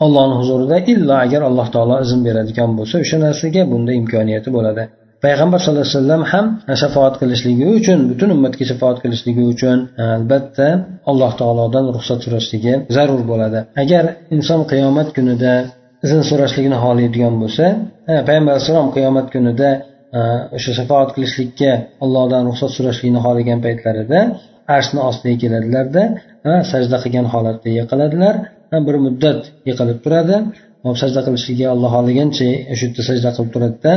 Ollohni 0.06 0.36
huzurida 0.42 0.78
illo 0.94 1.16
agar 1.26 1.42
alloh 1.50 1.68
taolo 1.76 1.96
izn 2.06 2.20
beradigan 2.28 2.72
bo'lsa 2.78 2.96
o'sha 3.04 3.18
narsaga 3.26 3.62
bunda 3.72 3.92
imkoniyati 4.02 4.50
bo'ladi. 4.58 4.84
Payg'ambar 5.26 5.60
sallallohu 5.64 5.86
alayhi 5.86 5.98
vasallam 6.00 6.24
ham 6.34 6.46
shafoat 6.82 7.16
qilishligi 7.22 7.66
uchun 7.78 8.00
butun 8.12 8.30
ummatga 8.36 8.64
shafoat 8.72 8.98
qilishligi 9.04 9.44
uchun 9.54 9.78
e, 10.02 10.04
albatta 10.18 10.68
alloh 11.12 11.32
taolodan 11.42 11.86
ruxsat 11.96 12.20
so'rashligi 12.26 12.74
zarur 12.96 13.22
bo'ladi. 13.32 13.60
Agar 13.84 14.04
inson 14.36 14.62
qiyomat 14.72 15.10
kunida 15.18 15.54
izn 16.06 16.22
so'rashligini 16.30 16.78
xohlaydigan 16.84 17.34
bo'lsa 17.42 17.66
e, 18.12 18.14
payg'ambar 18.28 18.52
alayhissalom 18.56 18.90
qiyomat 18.98 19.28
kunida 19.36 19.70
e, 20.18 20.20
o'sha 20.58 20.72
shafoat 20.80 21.10
qilishlikka 21.16 21.72
allohdan 22.04 22.42
ruxsat 22.50 22.72
so'rashlikni 22.78 23.20
xohlagan 23.26 23.60
paytlarida 23.66 24.20
arshni 24.76 25.02
ostiga 25.10 25.36
keladilarda 25.44 26.04
sajda 26.72 26.98
qilgan 27.04 27.28
holatda 27.34 27.70
yiqiladilar 27.80 28.36
bir 28.88 28.96
muddat 29.06 29.40
yiqilib 29.70 30.00
turadi. 30.06 30.38
Sajda 31.02 31.22
qilishligi 31.28 31.66
alloh 31.74 31.90
xohlagancha 31.96 32.48
o'sha 32.74 32.86
yerda 32.88 33.02
sajda 33.10 33.30
qilib 33.36 33.52
turadida 33.56 33.94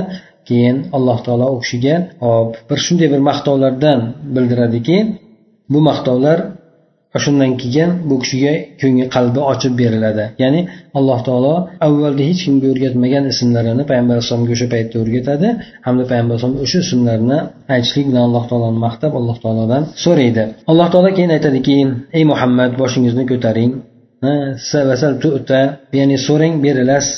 keyin 0.48 0.76
alloh 0.96 1.18
taolo 1.26 1.46
u 1.54 1.56
kishiga 1.62 1.94
hop 2.26 2.50
bir 2.68 2.78
shunday 2.86 3.08
bir 3.14 3.20
maqtovlardan 3.30 4.00
bildiradiki 4.34 4.96
bu 5.72 5.78
maqtovlar 5.88 6.38
shundan 7.24 7.52
keyin 7.62 7.90
bu 8.08 8.14
kishiga 8.22 8.52
ko'ngli 8.80 9.06
qalbi 9.16 9.40
ochib 9.52 9.72
beriladi. 9.80 10.24
Ya'ni 10.42 10.60
alloh 10.98 11.20
taolo 11.28 11.54
avvalda 11.86 12.22
hech 12.30 12.40
kimga 12.46 12.66
o'rgatmagan 12.72 13.24
ismlarini 13.32 13.84
payg'ambar 13.90 14.14
alayhisalomga 14.16 14.52
o'sha 14.56 14.66
paytda 14.74 14.96
o'rgatadi 15.02 15.48
hamda 15.86 16.04
payg'ambar 16.10 16.34
alayhisalom 16.34 16.58
o'sha 16.64 16.78
ismlarni 16.86 17.38
aytishlik 17.74 18.06
bilan 18.10 18.22
alloh 18.28 18.44
taoloni 18.50 18.78
maqtab 18.86 19.12
alloh 19.20 19.36
taolodan 19.44 19.82
so'raydi. 20.04 20.44
Alloh 20.70 20.88
taolo 20.92 21.10
keyin 21.16 21.32
aytadiki 21.36 21.76
ey 22.18 22.24
muhammad 22.32 22.70
boshingizni 22.80 23.24
ko'taring. 23.32 23.72
Ya'ni 25.98 26.16
so'rang 26.26 26.54
berilasiz 26.64 27.14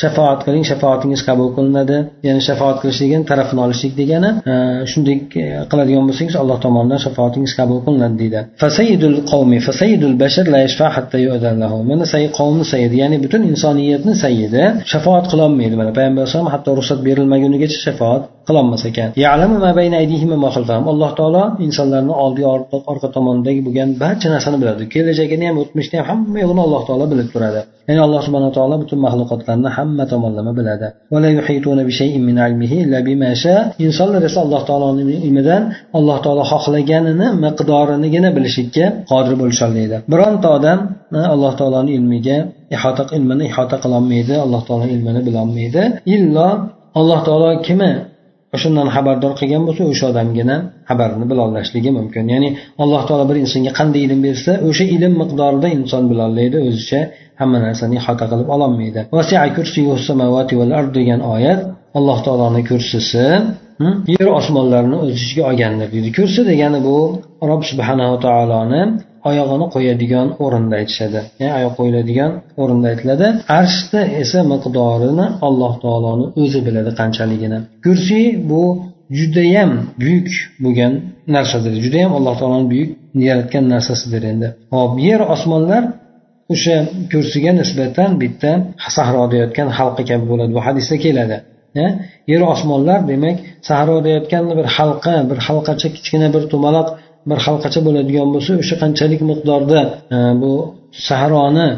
shafoat 0.00 0.38
qiling 0.46 0.64
shafoatingiz 0.70 1.20
qabul 1.28 1.48
qilinadi. 1.56 1.98
Ya'ni 2.26 2.42
shafoat 2.48 2.76
qilish 2.82 3.00
degani 3.04 3.24
tarafini 3.30 3.60
olishlik 3.66 3.94
degani 4.00 4.30
e, 4.52 4.54
shunday 4.92 5.16
e, 5.42 5.44
qiladigan 5.70 6.04
bo'lsangiz 6.08 6.36
alloh 6.42 6.58
tomonidan 6.64 7.00
shafoatingiz 7.06 7.52
qabul 7.58 7.78
qilinadi 7.86 8.16
deydi. 8.22 8.40
Mana 11.90 12.06
sayyid 12.14 12.30
qavmni 12.38 12.64
sayyidi 12.72 12.96
ya'ni 13.02 13.16
butun 13.24 13.42
insoniyatni 13.52 14.14
sayyidi 14.24 14.62
shafoat 14.92 15.24
qilolmaydi 15.32 15.74
mana. 15.80 15.90
Payg'ambar 15.98 16.22
alayhisalom 16.22 16.50
hatto 16.54 16.70
ruxsat 16.78 16.98
berilmagunigacha 17.06 17.78
shafoat 17.86 18.22
qilolmas 18.48 18.82
ekan. 18.90 19.08
Alloh 20.92 21.10
taolo 21.20 21.44
insonlarni 21.66 22.14
oldi 22.24 22.42
orqa 22.92 23.08
tomonidagi 23.16 23.60
bo'lgan 23.66 23.88
barcha 24.02 24.28
narsani 24.34 24.58
biladi. 24.62 24.82
Kelajagini 24.94 25.44
ham 25.50 25.56
o'tmishni 25.62 25.96
ham 26.00 26.06
hamma 26.10 26.38
yo'g'ini 26.44 26.62
alloh 26.66 26.82
taolo 26.88 27.04
bilib 27.12 27.28
turadi. 27.34 27.60
Ya'ni 27.88 28.00
alloh 28.06 28.20
subhanaa 28.26 28.52
taolo 28.58 28.74
butun 28.82 28.98
maxluqotlarni 29.06 29.70
hamma 29.88 30.04
tomonlama 30.12 30.52
biladi. 30.58 30.86
Insonlar 33.86 34.22
esa 34.28 34.38
alloh 34.44 34.62
taoloni 34.68 35.02
ilmidan 35.26 35.62
alloh 35.98 36.18
taolo 36.24 36.44
xohlaganini 36.52 37.28
miqdorinigina 37.44 38.30
bilishlikka 38.36 38.84
qodir 39.10 39.34
bo'lisholmaydi 39.42 39.96
bironta 40.12 40.48
odam 40.56 40.78
e, 41.18 41.20
alloh 41.34 41.52
taoloni 41.60 41.90
ilmiga 41.98 42.38
ihota 42.76 43.02
ilmini 43.16 43.44
ihota 43.50 43.76
qilolmaydi 43.84 44.34
alloh 44.44 44.62
taolo 44.68 44.86
ilmini 44.94 45.20
bilolmaydi. 45.28 45.82
Illo 46.14 46.48
alloh 47.00 47.20
taolo 47.28 47.48
kimi 47.66 47.90
o'shandan 48.56 48.88
xabardor 48.94 49.32
qilgan 49.40 49.62
bo'lsa 49.68 49.82
o'sha 49.92 50.04
odamgina 50.12 50.56
xabarini 50.90 51.26
bilolashligi 51.30 51.90
mumkin. 51.98 52.24
Ya'ni 52.34 52.48
alloh 52.82 53.02
taolo 53.08 53.24
bir 53.30 53.36
insonga 53.44 53.72
qanday 53.80 54.02
ilm 54.06 54.20
bersa 54.26 54.52
o'sha 54.68 54.84
ilm 54.96 55.12
miqdorida 55.22 55.68
inson 55.78 56.02
bilolmaydi 56.10 56.56
o'zicha 56.68 57.00
hamma 57.40 57.58
narsani 57.66 57.94
ihota 58.00 58.24
qilib 58.30 58.48
ololmaydi. 58.54 59.00
Degan 60.98 61.20
oyat 61.34 61.60
alloh 61.98 62.18
taoloni 62.26 62.62
kursisi 62.70 63.24
hm, 63.80 63.94
yer 64.14 64.28
osmonlarni 64.40 64.96
o'z 65.02 65.10
ichiga 65.18 65.42
olgandir 65.50 65.88
deydi. 65.94 66.08
Kursi 66.18 66.40
degani 66.50 66.78
bu 66.88 66.96
rob 67.50 67.62
subhanava 67.70 68.16
taoloni 68.26 68.82
oyog'ini 69.30 69.66
qo'yadigan 69.74 70.28
o'rinda 70.44 70.74
aytishadi. 70.80 71.20
Ya'ni 71.40 71.52
oyoq 71.58 71.74
qo'yiladigan 71.80 72.32
o'rinda 72.62 72.86
aytiladi. 72.92 73.26
Arshda 73.58 74.00
esa 74.22 74.40
miqdorini 74.52 75.26
alloh 75.46 75.72
taoloni 75.84 76.26
o'zi 76.42 76.60
biladi 76.66 76.90
qanchaligini. 77.00 77.58
Kursiy 77.84 78.26
bu 78.50 78.62
judayam 79.18 79.70
buyuk 80.02 80.28
bo'lgan 80.64 80.92
narsadir. 81.36 81.72
Judayam 81.84 82.12
alloh 82.18 82.34
taoloni 82.40 82.66
buyuk 82.72 82.90
yaratgan 83.28 83.64
narsasidir 83.74 84.22
endi. 84.32 84.48
Hop 84.74 84.92
yer 85.08 85.20
osmonlar 85.34 85.82
o'sha 86.52 86.76
kursiga 87.12 87.52
nisbatan 87.60 88.10
bitta 88.22 88.50
sahroda 88.96 89.36
yotgan 89.42 89.68
halqa 89.78 90.02
kabi 90.10 90.24
bo'ladi. 90.32 90.50
Bu 90.56 90.60
hadisda 90.66 90.96
keladi. 91.06 91.38
Yer 92.32 92.42
osmonlar 92.52 93.00
demak 93.12 93.36
sahroda 93.70 94.08
yotgan 94.16 94.44
bir 94.58 94.66
halqa 94.76 95.14
bir 95.30 95.38
halqacha 95.46 95.88
kichkina 95.96 96.28
bir 96.34 96.42
tumaloq 96.52 96.88
bir 97.28 97.38
halqacha 97.46 97.80
bo'ladigan 97.86 98.28
bo'lsa 98.34 98.52
o'sha 98.62 98.76
qanchalik 98.82 99.20
miqdorda 99.30 99.80
e, 100.16 100.18
bu 100.42 100.52
sahroni 101.08 101.68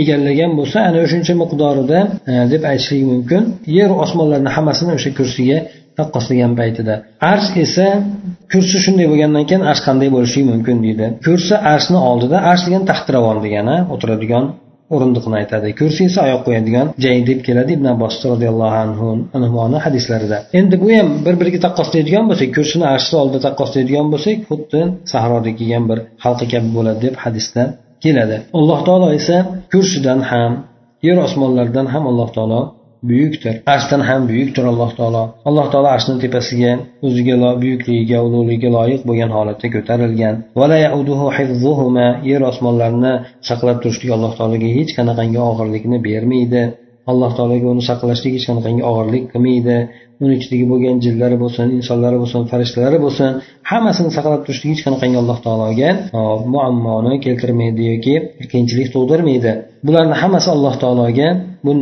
egallagan 0.00 0.52
bo'lsa 0.58 0.78
ana 0.88 0.98
o'shuncha 1.04 1.34
miqdorida 1.42 1.98
e, 2.30 2.32
deb 2.52 2.62
aytishlik 2.70 3.04
mumkin. 3.12 3.42
Yer 3.78 3.90
osmonlarni 4.04 4.50
hammasini 4.56 4.92
o'sha 4.98 5.10
kursiga 5.18 5.58
taqqoslagan 5.98 6.52
paytida. 6.60 6.94
Arsh 7.32 7.50
esa 7.64 7.86
kursi 8.52 8.78
shunday 8.84 9.06
bo'lgandan 9.12 9.44
keyin 9.48 9.62
arsh 9.70 9.82
qanday 9.88 10.08
bo'lishi 10.16 10.40
mumkin 10.50 10.76
deydi. 10.84 11.06
Kursi 11.26 11.54
arshni 11.72 11.98
oldida 12.10 12.36
arsh 12.50 12.62
degani 12.66 12.84
taxtiravon 12.90 13.38
degani 13.46 13.76
o'tiradigan 13.94 14.44
o'rindiqni 14.94 15.34
aytadi. 15.40 15.68
Kursi 15.80 16.04
oyoq 16.24 16.40
qo'yadigan 16.46 16.86
joy 17.04 17.18
deb 17.30 17.40
keladi 17.46 17.70
ibn 17.78 17.86
abbos 17.94 18.14
roziyallohu 18.30 18.76
anhu 19.36 19.78
hadislarida. 19.86 20.38
Endi 20.58 20.74
bu 20.82 20.88
ham 20.96 21.08
bir 21.26 21.34
biriga 21.40 21.60
taqqoslaydigan 21.66 22.24
bo'lsak 22.30 22.48
kursini 22.56 22.86
arshni 22.94 23.16
oldida 23.22 23.40
taqqoslaydigan 23.46 24.06
bo'lsak 24.12 24.38
xuddi 24.50 24.80
sahroda 25.12 25.50
kelgan 25.58 25.84
bir 25.90 25.98
halqa 26.24 26.46
kabi 26.52 26.68
bo'ladi 26.76 27.00
deb 27.06 27.14
hadisda 27.24 27.62
keladi. 28.04 28.36
Alloh 28.58 28.80
taolo 28.88 29.08
esa 29.20 29.36
kursidan 29.72 30.20
ham 30.30 30.52
yer 31.06 31.16
osmonlardan 31.26 31.86
ham 31.94 32.04
alloh 32.10 32.28
taolo 32.36 32.60
buyukdir 33.02 33.54
arshdan 33.74 34.02
ham 34.08 34.28
buyukdir 34.30 34.64
alloh 34.72 34.90
taolo. 34.98 35.22
Alloh 35.48 35.66
taolo 35.72 35.88
arshni 35.96 36.16
tepasiga 36.24 36.72
o'ziga 37.06 37.34
buyukligiga 37.62 38.18
ulug'ligiga 38.26 38.70
loyiq 38.76 39.02
bo'lgan 39.08 39.30
holatda 39.36 39.68
ko'tarilgan. 39.74 40.34
Yer 42.30 42.42
osmonlarni 42.50 43.12
saqlab 43.48 43.78
turishlik 43.82 44.10
alloh 44.16 44.32
taologa 44.38 44.68
hech 44.78 44.90
qanaqangi 44.98 45.38
og'irlikni 45.50 45.98
bermaydi. 46.08 46.62
Alloh 47.10 47.30
taologa 47.36 47.66
uni 47.74 47.82
saqlashlik 47.90 48.32
hech 48.36 48.46
qanaqangi 48.48 48.82
og'irlik 48.90 49.24
qilmaydi. 49.32 49.76
Uni 50.24 50.34
ichidagi 50.38 50.64
bo'lgan 50.72 50.96
jinlari 51.04 51.36
bo'lsin 51.42 51.66
insonlari 51.78 52.16
bo'lsin 52.22 52.40
farishtalari 52.50 52.98
bo'lsin 53.04 53.28
hammasini 53.70 54.10
saqlab 54.16 54.40
turishlik 54.46 54.70
hech 54.74 54.82
qanaqangi 54.86 55.16
alloh 55.22 55.38
taologa 55.46 55.90
muammoni 56.54 57.14
keltirmaydi 57.24 57.82
yoki 57.92 58.14
qiyinchilik 58.50 58.88
tug'dirmaydi. 58.94 59.52
Bularni 59.86 60.14
hammasi 60.22 60.48
alloh 60.56 60.74
taologa 60.82 61.28
bu 61.64 61.72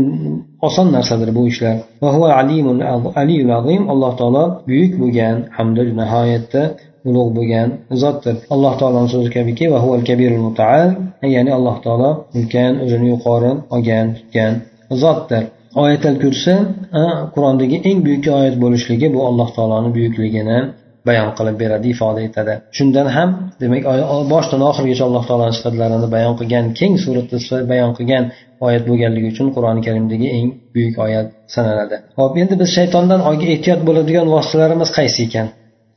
oson 0.68 0.86
narsadir 0.96 1.30
bu 1.36 1.42
ishlar. 1.52 1.76
Alloh 3.94 4.12
taolo 4.20 4.44
buyuk 4.68 4.92
bo'lgan 5.02 5.36
hamda 5.56 5.82
nihoyatda 6.00 6.62
ulug' 7.08 7.30
bo'lgan 7.38 7.68
zotdir. 8.02 8.34
Alloh 8.54 8.72
taoloni 8.80 9.08
so'zi 9.14 9.30
kabiki 9.36 9.64
ya'ni 11.34 11.50
alloh 11.58 11.76
taolo 11.84 12.10
ulkan 12.38 12.72
o'zini 12.84 13.06
yuqori 13.14 13.52
olgan 13.74 14.06
tutgan 14.18 14.52
zotdir. 15.02 15.44
Oyatal 15.82 16.16
kursi 16.22 16.54
qur'ondagi 17.34 17.76
eng 17.88 17.98
buyuk 18.06 18.24
oyat 18.40 18.56
bo'lishligi 18.64 19.06
bu 19.14 19.20
alloh 19.28 19.48
taoloni 19.56 19.90
buyukligini 19.96 20.58
bayon 21.08 21.30
qilib 21.38 21.56
beradi 21.62 21.86
ifoda 21.94 22.20
etadi. 22.28 22.52
Shundan 22.76 23.06
ham 23.16 23.30
demak 23.62 23.82
boshidan 24.32 24.62
oxirigacha 24.70 25.04
alloh 25.08 25.24
taoloni 25.28 25.54
sifatlarini 25.58 26.08
bayon 26.16 26.34
qilgan 26.40 26.64
keng 26.80 26.94
suratda 27.04 27.36
bayon 27.72 27.90
qilgan 27.98 28.24
oyat 28.66 28.82
bo'lganligi 28.90 29.26
uchun 29.32 29.48
qur'oni 29.56 29.80
karimdagi 29.86 30.28
eng 30.38 30.48
buyuk 30.74 30.96
oyat 31.06 31.26
sanaladi. 31.54 31.96
Hop 32.20 32.32
endi 32.42 32.54
biz 32.60 32.70
shaytondan 32.78 33.20
ehtiyot 33.54 33.80
bo'ladigan 33.88 34.26
vositalarimiz 34.34 34.90
qaysi 34.98 35.20
ekan? 35.28 35.48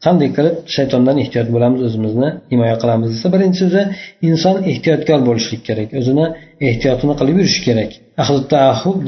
Qanday 0.06 0.30
qilib 0.38 0.56
shaytondan 0.75 1.17
ehtiyot 1.23 1.47
bo'lamiz 1.56 1.82
o'zimizni 1.88 2.30
himoya 2.52 2.75
qilamiz 2.82 3.10
desa 3.15 3.28
birinchisi 3.36 3.82
inson 4.30 4.56
ehtiyotkor 4.71 5.19
bo'lishlik 5.28 5.62
kerak. 5.67 5.89
O'zini 5.99 6.25
ehtiyotini 6.67 7.13
qilib 7.19 7.36
yurish 7.41 7.60
kerak. 7.67 7.91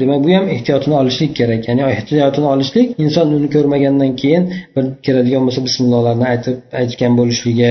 Demak 0.00 0.20
bu 0.24 0.30
ham 0.36 0.46
ehtiyotini 0.54 0.94
olishlik 1.02 1.32
kerak. 1.40 1.68
Ya'ni 1.68 1.82
ehtiyotini 1.96 2.46
olishlik 2.54 2.86
inson 3.04 3.26
uni 3.38 3.48
ko'rmagandan 3.54 4.12
keyin 4.22 4.44
bir 4.74 4.84
kiradigan 5.04 5.42
bo'lsa 5.46 5.60
bismillohlarni 5.66 6.26
aytib 6.32 6.56
aytgan 6.80 7.12
bo'lishligi 7.20 7.70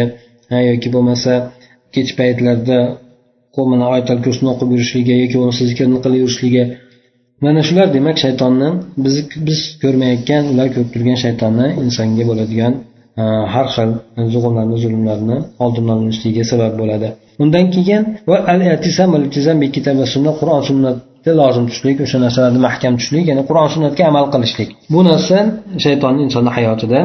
yoki 0.71 0.89
bo'lmasa 0.95 1.33
kech 1.95 2.09
paytlarda 2.19 2.79
mana 3.71 3.85
oyatal 3.93 4.19
kursini 4.25 4.49
o'qib 4.53 4.69
yurishligi 4.75 5.13
yoki 5.23 5.35
bo'lmasa 5.39 5.61
zikrni 5.71 5.99
qilib 6.05 6.19
yurishligi. 6.23 6.63
Mana 7.45 7.61
shular 7.67 7.87
demak 7.97 8.17
shaytonni 8.23 8.69
biz 9.05 9.15
biz 9.47 9.59
ko'rmayotgan 9.83 10.43
ular 10.53 10.67
ko'rib 10.73 10.89
turgan 10.93 11.17
shaytonni 11.25 11.67
insonga 11.83 12.23
bo'ladigan 12.29 12.73
har 13.53 13.67
xil 13.75 13.89
zug'umlarni 14.33 14.77
zulmlarni 14.83 15.37
oldindan 15.63 15.97
olishligiga 16.03 16.43
sabab 16.51 16.73
bo'ladi. 16.81 17.07
Undan 17.43 17.65
keyin 17.75 18.03
qur'on 20.39 20.61
sunnatga 20.69 21.31
lozim 21.41 21.63
tutishlik 21.67 21.97
o'sha 22.05 22.17
narsalarni 22.25 22.59
mahkam 22.67 22.93
tutishlik 22.97 23.25
ya'ni 23.31 23.43
qur'on 23.49 23.69
sunnatga 23.75 24.03
amal 24.11 24.25
qilishlik. 24.33 24.69
Bu 24.93 24.99
narsa 25.09 25.37
shaytonni 25.85 26.21
insonni 26.27 26.51
hayotida 26.57 26.99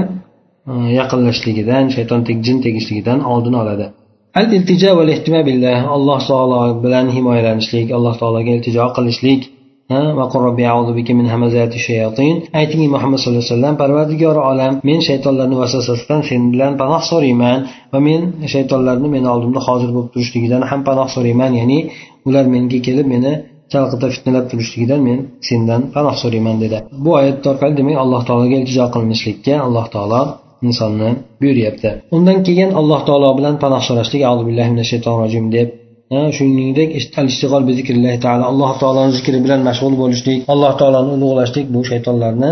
e, 0.71 0.73
yaqinlashligidan 1.01 1.85
shayton 1.97 2.21
jin 2.47 2.59
tegishligidan 2.67 3.19
oldini 3.33 3.57
oladi. 3.63 3.87
Al 4.39 4.47
iltijo 4.57 4.91
va 4.99 5.05
billah 5.49 5.79
alloh 5.97 6.21
taolo 6.31 6.61
bilan 6.85 7.07
himoyalanishlik 7.17 7.89
alloh 7.97 8.15
taologa 8.21 8.51
iltijo 8.57 8.85
qilishlik 8.97 9.41
ayting 12.61 12.83
muhammad 12.95 13.19
sallallohu 13.23 13.43
alayhi 13.43 13.53
vasallam 13.55 13.75
parvardigori 13.83 14.41
olam 14.51 14.73
men 14.89 15.01
shaytonlarni 15.09 15.57
vasvasasidan 15.63 16.21
sen 16.29 16.43
bilan 16.53 16.73
panoh 16.81 17.03
so'rayman 17.11 17.59
va 17.93 17.99
men 18.09 18.21
shaytonlarni 18.55 19.09
meni 19.15 19.29
oldimda 19.35 19.61
hozir 19.69 19.91
bo'lib 19.95 20.11
turishligidan 20.15 20.63
ham 20.71 20.81
panoh 20.89 21.09
so'rayman. 21.15 21.53
Ya'ni 21.61 21.79
ular 22.29 22.45
menga 22.55 22.79
kelib 22.87 23.07
meni 23.15 23.33
chalqita 23.73 24.07
fitnalab 24.15 24.45
turishligidan 24.51 25.01
men 25.09 25.19
sendan 25.49 25.81
panoh 25.95 26.15
so'rayman 26.23 26.57
dedi. 26.65 26.79
Bu 27.05 27.11
oyat 27.21 27.47
orqali 27.51 27.75
demak 27.81 27.97
alloh 28.05 28.23
taologa 28.29 28.57
iltijo 28.61 28.85
qilinishlikka 28.95 29.55
alloh 29.67 29.87
taolo 29.95 30.21
insonni 30.67 31.11
buyuryapti. 31.41 31.91
Undan 32.17 32.39
keyin 32.47 32.71
alloh 32.81 33.01
taolo 33.09 33.31
bilan 33.39 33.55
panoh 33.63 33.83
so'rashlik 33.89 34.23
shaytonir 34.91 35.19
rojim 35.23 35.47
deb 35.57 35.69
shuningdek 36.37 36.91
alloh 38.51 38.73
taoloni 38.83 39.13
zikri 39.19 39.39
bilan 39.45 39.61
mashg'ul 39.69 39.95
bo'lishlik 40.03 40.39
alloh 40.53 40.73
taoloni 40.81 41.11
ulug'lashlik 41.17 41.67
bu 41.75 41.81
shaytonlarni 41.91 42.51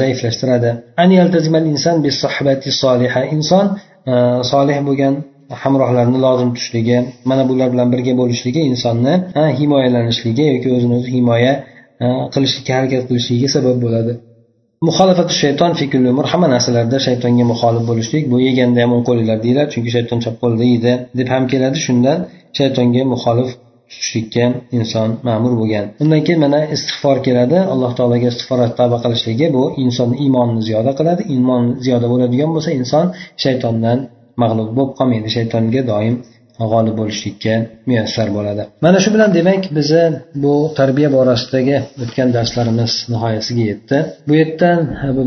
zaiflashtiradi. 0.00 0.70
Inson 3.36 3.66
solih 4.52 4.78
bo'lgan 4.88 5.14
hamrohlarni 5.62 6.18
lozim 6.26 6.48
tutishligi 6.54 6.98
mana 7.30 7.42
bular 7.50 7.68
bilan 7.74 7.88
birga 7.92 8.12
bo'lishligi 8.20 8.60
insonni 8.70 9.14
himoyalanishligi 9.58 10.44
yoki 10.52 10.68
o'zini 10.76 10.94
o'zi 10.98 11.08
himoya 11.16 11.52
qilishlikka 12.34 12.72
harakat 12.78 13.02
qilishligiga 13.08 13.48
sabab 13.56 13.76
bo'ladi. 13.84 14.12
Muxolifati 14.88 15.34
shayton 15.42 15.70
hamma 16.32 16.48
narsalarda 16.54 16.98
shaytonga 17.06 17.44
muxolif 17.52 17.84
bo'lishlik 17.90 18.24
bu 18.32 18.36
yeganda 18.48 18.78
ham 18.84 18.90
o'ng 18.96 19.04
qo'linglar 19.08 19.38
deyiladi 19.44 19.68
chunki 19.74 19.90
shayton 19.96 20.18
chap 20.24 20.34
qo'lida 20.42 20.64
yeydi 20.72 20.92
deb 21.18 21.28
ham 21.34 21.44
keladi 21.52 21.78
shundan. 21.86 22.18
Shaytonga 22.58 23.02
muxolif 23.12 23.50
tutishlikka 23.90 24.44
inson 24.78 25.08
ma'mur 25.28 25.52
bo'lgan. 25.60 25.84
Undan 26.02 26.20
keyin 26.26 26.40
mana 26.44 26.60
istig'for 26.76 27.16
keladi. 27.26 27.58
Alloh 27.72 27.92
taologa 27.98 28.28
istig'for 28.32 28.58
tavba 28.78 28.98
qilishligi 29.04 29.46
bu 29.56 29.64
insonni 29.84 30.16
iymonini 30.24 30.62
ziyoda 30.68 30.92
qiladi. 30.98 31.22
Iymon 31.34 31.64
ziyoda 31.84 32.06
bo'ladigan 32.12 32.50
bo'lsa 32.54 32.70
inson 32.80 33.06
shaytondan 33.44 33.98
mag'lub 34.42 34.70
bo'lib 34.76 34.92
qolmaydi. 34.98 35.28
Shaytonga 35.36 35.82
doim 35.92 36.14
g'olib 36.72 36.94
bo'lishlikka 37.00 37.54
muyassar 37.88 38.28
bo'ladi. 38.36 38.62
Mana 38.84 38.98
shu 39.04 39.10
bilan 39.14 39.30
demak 39.38 39.62
bizni 39.78 40.04
bu 40.44 40.54
tarbiya 40.78 41.08
borasidagi 41.16 41.76
o'tgan 42.02 42.28
darslarimiz 42.36 42.92
nihoyasiga 43.12 43.64
yetdi. 43.70 43.96
Bu 44.28 44.32
yerdan 44.40 44.78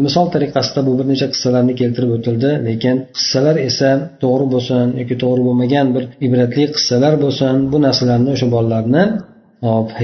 misol 0.06 0.28
tariqasida 0.36 0.80
bu 0.88 0.92
bir 1.00 1.06
necha 1.12 1.28
qissalarni 1.34 1.74
keltirib 1.82 2.12
o'tildi 2.18 2.50
lekin 2.68 2.96
qissalar 3.18 3.56
esa 3.70 3.90
to'g'ri 4.24 4.46
bo'lsin 4.54 4.86
yoki 5.02 5.16
to'g'ri 5.24 5.42
bo'lmagan 5.48 5.88
bir 5.96 6.04
ibratli 6.28 6.64
qissalar 6.76 7.14
bo'lsin 7.24 7.54
bu 7.72 7.78
narsalarni 7.86 8.30
o'sha 8.36 8.48
bolalarni 8.56 9.04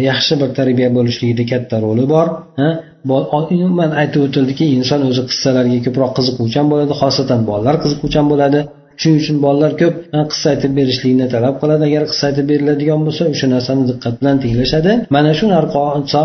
yaxshi 0.10 0.34
bir 0.42 0.50
tarbiya 0.60 0.90
bo'lishligida 0.98 1.44
katta 1.52 1.76
roli 1.86 2.06
bor 2.14 2.28
umuman 3.66 3.92
aytib 4.02 4.22
o'tildiki 4.28 4.66
inson 4.78 5.02
o'zi 5.10 5.24
qissalarga 5.32 5.80
ko'proq 5.86 6.12
qiziquvchan 6.18 6.66
bo'ladi 6.72 6.94
xosatan 7.02 7.40
bolalar 7.50 7.76
qiziquvchan 7.84 8.26
bo'ladi. 8.32 8.60
Shuning 9.02 9.18
uchun 9.22 9.38
bolalar 9.46 9.72
ko'p 9.82 9.96
qissa 10.32 10.48
aytib 10.54 10.72
berishlikni 10.80 11.28
talab 11.36 11.56
qiladi 11.62 11.84
agar 11.90 12.04
qissa 12.12 12.24
aytib 12.30 12.46
beriladigan 12.52 13.02
bo'lsa 13.08 13.24
o'sha 13.34 13.48
narsani 13.56 13.84
diqqat 13.92 14.16
bilan 14.22 14.38
tinglashadi. 14.44 14.92
Mana 15.16 15.32
shu 15.40 15.46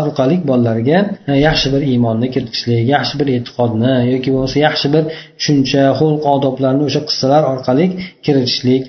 orqali 0.01 0.35
bolalarga 0.51 0.99
yaxshi 1.47 1.67
bir 1.73 1.81
iymonni 1.91 2.27
kiritishlik 2.35 2.81
yaxshi 2.95 3.15
bir 3.19 3.27
e'tiqodni 3.35 3.93
yoki 4.13 4.29
bo'lmasa 4.33 4.57
yaxshi 4.67 4.87
bir 4.95 5.03
tushuncha 5.39 5.83
xulq 5.99 6.23
odoblarni 6.35 6.83
o'sha 6.89 7.01
qissalar 7.09 7.43
orqali 7.53 7.85
kiritishlik 8.25 8.83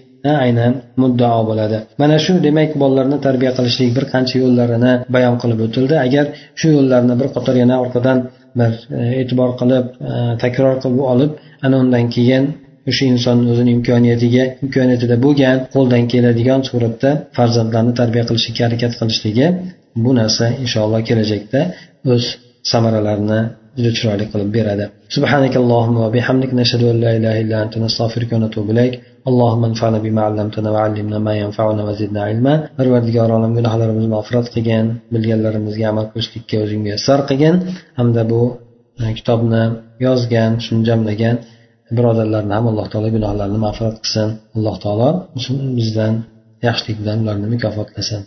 aynan 0.45 0.73
muddao 1.03 1.41
bo'ladi. 1.51 1.79
Mana 2.03 2.17
shu 2.25 2.33
demak 2.47 2.71
bolalarni 2.83 3.19
tarbiya 3.27 3.53
qilishlik 3.59 3.91
bir 3.97 4.05
qancha 4.13 4.37
yo'llarini 4.43 4.93
bayon 5.15 5.37
qilib 5.43 5.61
o'tildi. 5.67 5.95
Agar 6.07 6.25
shu 6.61 6.69
yo'llarni 6.77 7.15
bir 7.21 7.29
qator 7.37 7.55
yana 7.63 7.77
orqadan 7.85 8.19
bir 8.61 8.73
e, 8.99 9.01
e'tibor 9.21 9.51
qilib 9.61 9.87
e, 10.11 10.13
takror 10.43 10.75
qilib 10.83 11.01
olib 11.13 11.33
ana 11.67 11.77
undan 11.83 12.07
keyin 12.17 12.45
o'sha 12.90 13.04
insonni 13.14 13.46
o'zini 13.54 13.72
imkoniyatiga 13.78 14.44
imkoniyatida 14.66 15.16
bo'lgan 15.26 15.58
qo'ldan 15.76 16.04
keladigan 16.14 16.62
suratda 16.70 17.10
farzandlarni 17.38 17.94
tarbiya 18.00 18.24
qilishga 18.30 18.62
harakat 18.68 18.94
qilishligi 19.00 19.48
bu 20.04 20.12
narsa 20.20 20.46
inshaalloh 20.64 21.02
kelajakda 21.10 21.60
o'z 22.14 22.24
samaralarini 22.72 23.40
juda 23.78 23.92
chiroyli 23.98 24.26
qilib 24.32 24.52
beradi 24.58 24.86
سبحانك 25.18 25.54
اللهم 25.64 25.96
وبحمدك 26.06 26.52
نشهد 26.62 26.82
أن 26.92 26.98
لا 27.06 27.12
إله 27.18 27.36
إلا 27.44 27.58
أنت 27.64 27.74
نستغفرك 27.86 28.30
ونتوب 28.36 28.68
إليك 28.74 28.94
اللهم 29.30 29.62
انفعنا 29.72 29.98
بما 30.06 30.22
علمتنا 30.28 30.70
وعلمنا 30.76 31.18
ما 31.28 31.34
ينفعنا 31.44 31.82
وزدنا 31.88 32.22
علما 32.30 32.54
parvardigor 32.78 33.30
olam 33.38 33.52
gunohlarimizni 33.58 34.10
mag'firat 34.16 34.48
qilgin 34.54 34.86
bilganlarimizga 35.14 35.86
amal 35.92 36.06
qilishlikka 36.12 36.56
o'zing 36.64 36.80
muyassar 36.86 37.20
qilgin 37.30 37.56
hamda 38.00 38.22
bu 38.32 38.42
kitobni 39.18 39.64
yozgan 40.06 40.52
shuni 40.66 40.82
jamlagan 40.90 41.36
birodarlarni 41.97 42.53
ham 42.57 42.67
alloh 42.71 42.87
taolo 42.93 43.09
gunohlarini 43.17 43.61
mag'firat 43.67 43.97
qilsin. 44.03 44.29
Alloh 44.57 44.77
taolo 44.85 45.09
bizdan 45.79 46.15
yaxshilik 46.67 46.97
bilan 47.03 47.17
ularni 47.25 47.47
mukofotlasin. 47.55 48.21